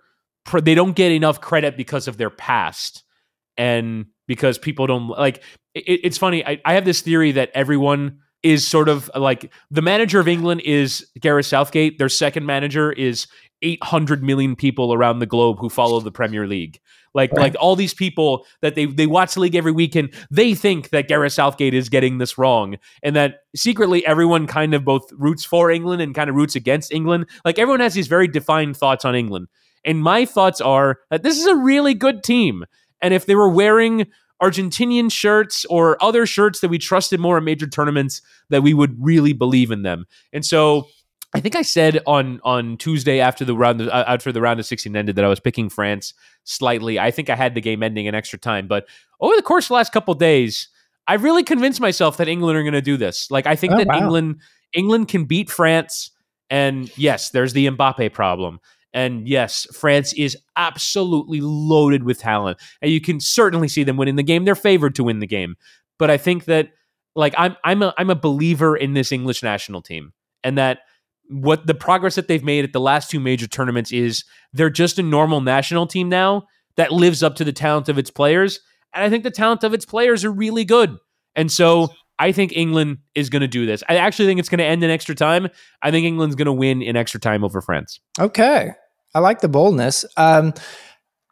[0.62, 3.04] they don't get enough credit because of their past.
[3.58, 5.44] And because people don't like
[5.76, 9.82] it, it's funny I, I have this theory that everyone is sort of like the
[9.82, 11.98] manager of England is Gareth Southgate.
[11.98, 13.28] Their second manager is
[13.62, 16.80] 800 million people around the globe who follow the Premier League.
[17.14, 17.42] Like right.
[17.42, 21.10] like all these people that they they watch the league every weekend, they think that
[21.10, 25.70] Gareth Southgate is getting this wrong, and that secretly everyone kind of both roots for
[25.70, 27.26] England and kind of roots against England.
[27.44, 29.48] Like everyone has these very defined thoughts on England,
[29.84, 32.64] and my thoughts are that this is a really good team,
[33.02, 34.08] and if they were wearing
[34.42, 38.96] Argentinian shirts or other shirts that we trusted more in major tournaments, that we would
[39.00, 40.06] really believe in them.
[40.34, 40.88] And so
[41.34, 44.66] I think I said on on Tuesday after the round uh, after the round of
[44.66, 46.14] 16 ended that I was picking France
[46.44, 47.00] slightly.
[47.00, 48.88] I think I had the game ending in extra time, but
[49.20, 50.68] over the course of the last couple days,
[51.08, 53.30] I really convinced myself that England are going to do this.
[53.32, 53.98] Like I think oh, that wow.
[53.98, 54.42] England
[54.74, 56.12] England can beat France
[56.50, 58.60] and yes, there's the Mbappe problem.
[58.94, 62.60] And yes, France is absolutely loaded with talent.
[62.82, 64.44] And you can certainly see them winning the game.
[64.44, 65.56] They're favored to win the game.
[65.98, 66.70] But I think that
[67.16, 70.14] like I'm I'm a I'm a believer in this English national team
[70.44, 70.80] and that
[71.30, 75.00] what the progress that they've made at the last two major tournaments is they're just
[75.00, 76.44] a normal national team now
[76.76, 78.60] that lives up to the talent of its players.
[78.94, 80.98] And I think the talent of its players are really good.
[81.36, 81.90] And so
[82.20, 83.82] I think England is going to do this.
[83.88, 85.48] I actually think it's going to end in extra time.
[85.82, 88.00] I think England's going to win in extra time over France.
[88.20, 88.74] Okay.
[89.14, 90.06] I like the boldness.
[90.18, 90.54] Um,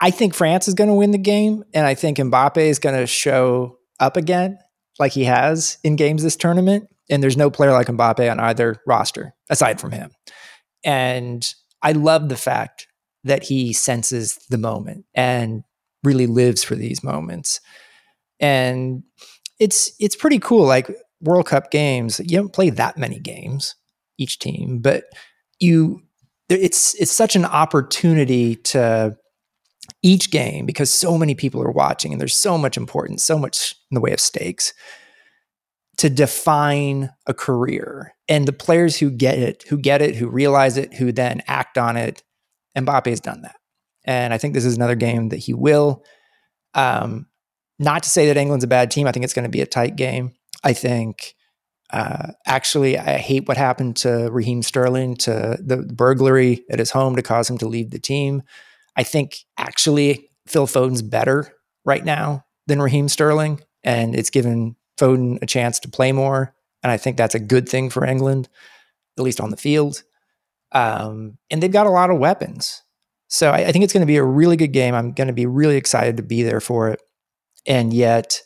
[0.02, 3.00] I think France is going to win the game, and I think Mbappe is going
[3.00, 4.58] to show up again
[4.98, 6.88] like he has in games this tournament.
[7.10, 10.12] And there's no player like Mbappe on either roster aside from him.
[10.84, 11.52] And
[11.82, 12.88] I love the fact
[13.24, 15.64] that he senses the moment and
[16.04, 17.60] really lives for these moments.
[18.40, 19.04] And
[19.60, 20.66] it's it's pretty cool.
[20.66, 20.90] Like
[21.22, 23.76] World Cup games, you don't play that many games
[24.18, 25.06] each team, but
[25.60, 26.02] you
[26.50, 29.16] it's it's such an opportunity to
[30.04, 33.76] each game because so many people are watching and there's so much importance, so much
[33.92, 34.74] in the way of stakes
[35.98, 38.16] to define a career.
[38.28, 41.78] And the players who get it, who get it, who realize it, who then act
[41.78, 42.24] on it,
[42.78, 43.56] Mbappe has done that.
[44.06, 46.04] And I think this is another game that he will.
[46.74, 47.28] Um,
[47.80, 49.08] not to say that England's a bad team.
[49.08, 50.34] I think it's going to be a tight game.
[50.64, 51.36] I think
[51.92, 57.16] uh, actually, I hate what happened to Raheem Sterling, to the burglary at his home
[57.16, 58.44] to cause him to leave the team.
[58.96, 61.52] I think actually Phil Foden's better
[61.86, 66.54] right now than Raheem Sterling, and it's given Foden a chance to play more.
[66.84, 68.50] And I think that's a good thing for England,
[69.18, 70.04] at least on the field.
[70.72, 72.84] Um, and they've got a lot of weapons.
[73.28, 74.94] So I, I think it's going to be a really good game.
[74.94, 77.02] I'm going to be really excited to be there for it.
[77.66, 78.42] And yet,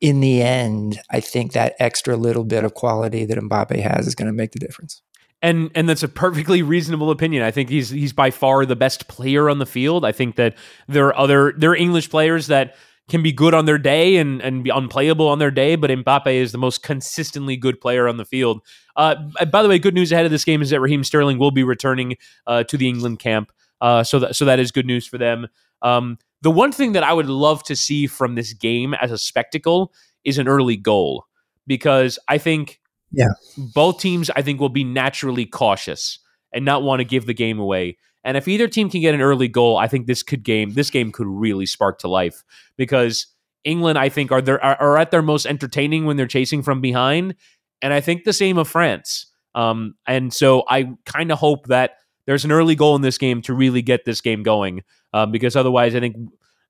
[0.00, 4.14] in the end, I think that extra little bit of quality that Mbappe has is
[4.14, 5.02] going to make the difference.
[5.40, 7.44] And and that's a perfectly reasonable opinion.
[7.44, 10.04] I think he's he's by far the best player on the field.
[10.04, 10.56] I think that
[10.88, 12.74] there are other there are English players that
[13.08, 16.32] can be good on their day and, and be unplayable on their day, but Mbappe
[16.32, 18.60] is the most consistently good player on the field.
[18.96, 19.14] Uh,
[19.50, 21.62] by the way, good news ahead of this game is that Raheem Sterling will be
[21.62, 25.18] returning uh, to the England camp, uh, so that so that is good news for
[25.18, 25.46] them.
[25.82, 29.18] Um, the one thing that I would love to see from this game as a
[29.18, 29.92] spectacle
[30.24, 31.26] is an early goal
[31.66, 32.80] because I think
[33.10, 33.28] yeah.
[33.74, 36.18] both teams I think will be naturally cautious
[36.52, 37.98] and not want to give the game away.
[38.24, 40.90] And if either team can get an early goal, I think this could game this
[40.90, 42.44] game could really spark to life
[42.76, 43.26] because
[43.64, 46.80] England I think are there are, are at their most entertaining when they're chasing from
[46.80, 47.34] behind,
[47.82, 49.26] and I think the same of France.
[49.54, 53.40] Um, and so I kind of hope that there's an early goal in this game
[53.42, 54.82] to really get this game going
[55.12, 56.16] um, because otherwise, I think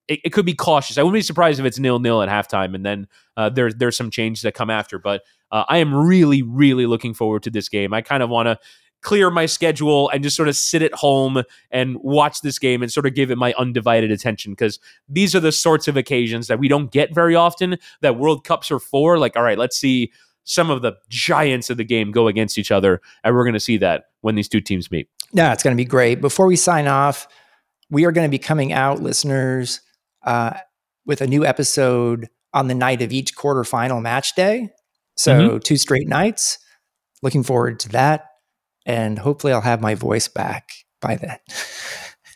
[0.08, 0.98] it, it, could be cautious.
[0.98, 3.96] I wouldn't be surprised if it's nil nil at halftime, and then uh, there's there's
[3.96, 4.98] some changes that come after.
[4.98, 7.92] But uh, I am really really looking forward to this game.
[7.92, 8.58] I kind of want to
[9.00, 12.90] clear my schedule and just sort of sit at home and watch this game and
[12.90, 16.58] sort of give it my undivided attention because these are the sorts of occasions that
[16.58, 19.18] we don't get very often that World Cups are for.
[19.18, 20.12] Like, all right, let's see
[20.44, 23.60] some of the giants of the game go against each other, and we're going to
[23.60, 25.08] see that when these two teams meet.
[25.32, 26.20] Yeah, it's going to be great.
[26.20, 27.28] Before we sign off,
[27.90, 29.80] we are going to be coming out, listeners,
[30.24, 30.54] uh,
[31.06, 34.70] with a new episode on the night of each quarterfinal match day.
[35.16, 35.58] So, mm-hmm.
[35.58, 36.58] two straight nights.
[37.22, 38.26] Looking forward to that.
[38.86, 40.70] And hopefully, I'll have my voice back
[41.00, 41.38] by then.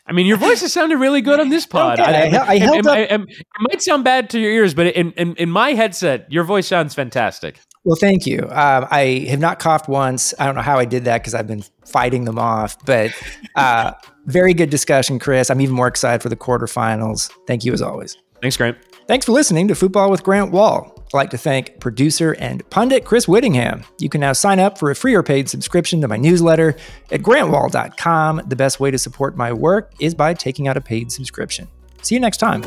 [0.05, 1.99] I mean, your voice has sounded really good on this pod.
[1.99, 2.97] Okay, I, I, I held up.
[2.97, 6.67] it might sound bad to your ears, but in, in, in my headset, your voice
[6.67, 7.57] sounds fantastic.
[7.85, 8.39] Well, thank you.
[8.49, 10.33] Um, I have not coughed once.
[10.39, 12.77] I don't know how I did that because I've been fighting them off.
[12.85, 13.11] But
[13.55, 13.93] uh,
[14.25, 15.49] very good discussion, Chris.
[15.49, 17.31] I'm even more excited for the quarterfinals.
[17.47, 18.17] Thank you as always.
[18.41, 18.77] Thanks, Grant.
[19.07, 20.93] Thanks for listening to Football with Grant Wahl.
[20.97, 23.85] I'd like to thank producer and pundit Chris Wittyngham.
[23.99, 26.75] You can now sign up for a free or paid subscription to my newsletter
[27.11, 28.43] at grantwahl.com.
[28.47, 31.67] The best way to support my work is by taking out a paid subscription.
[32.01, 32.63] See you next time.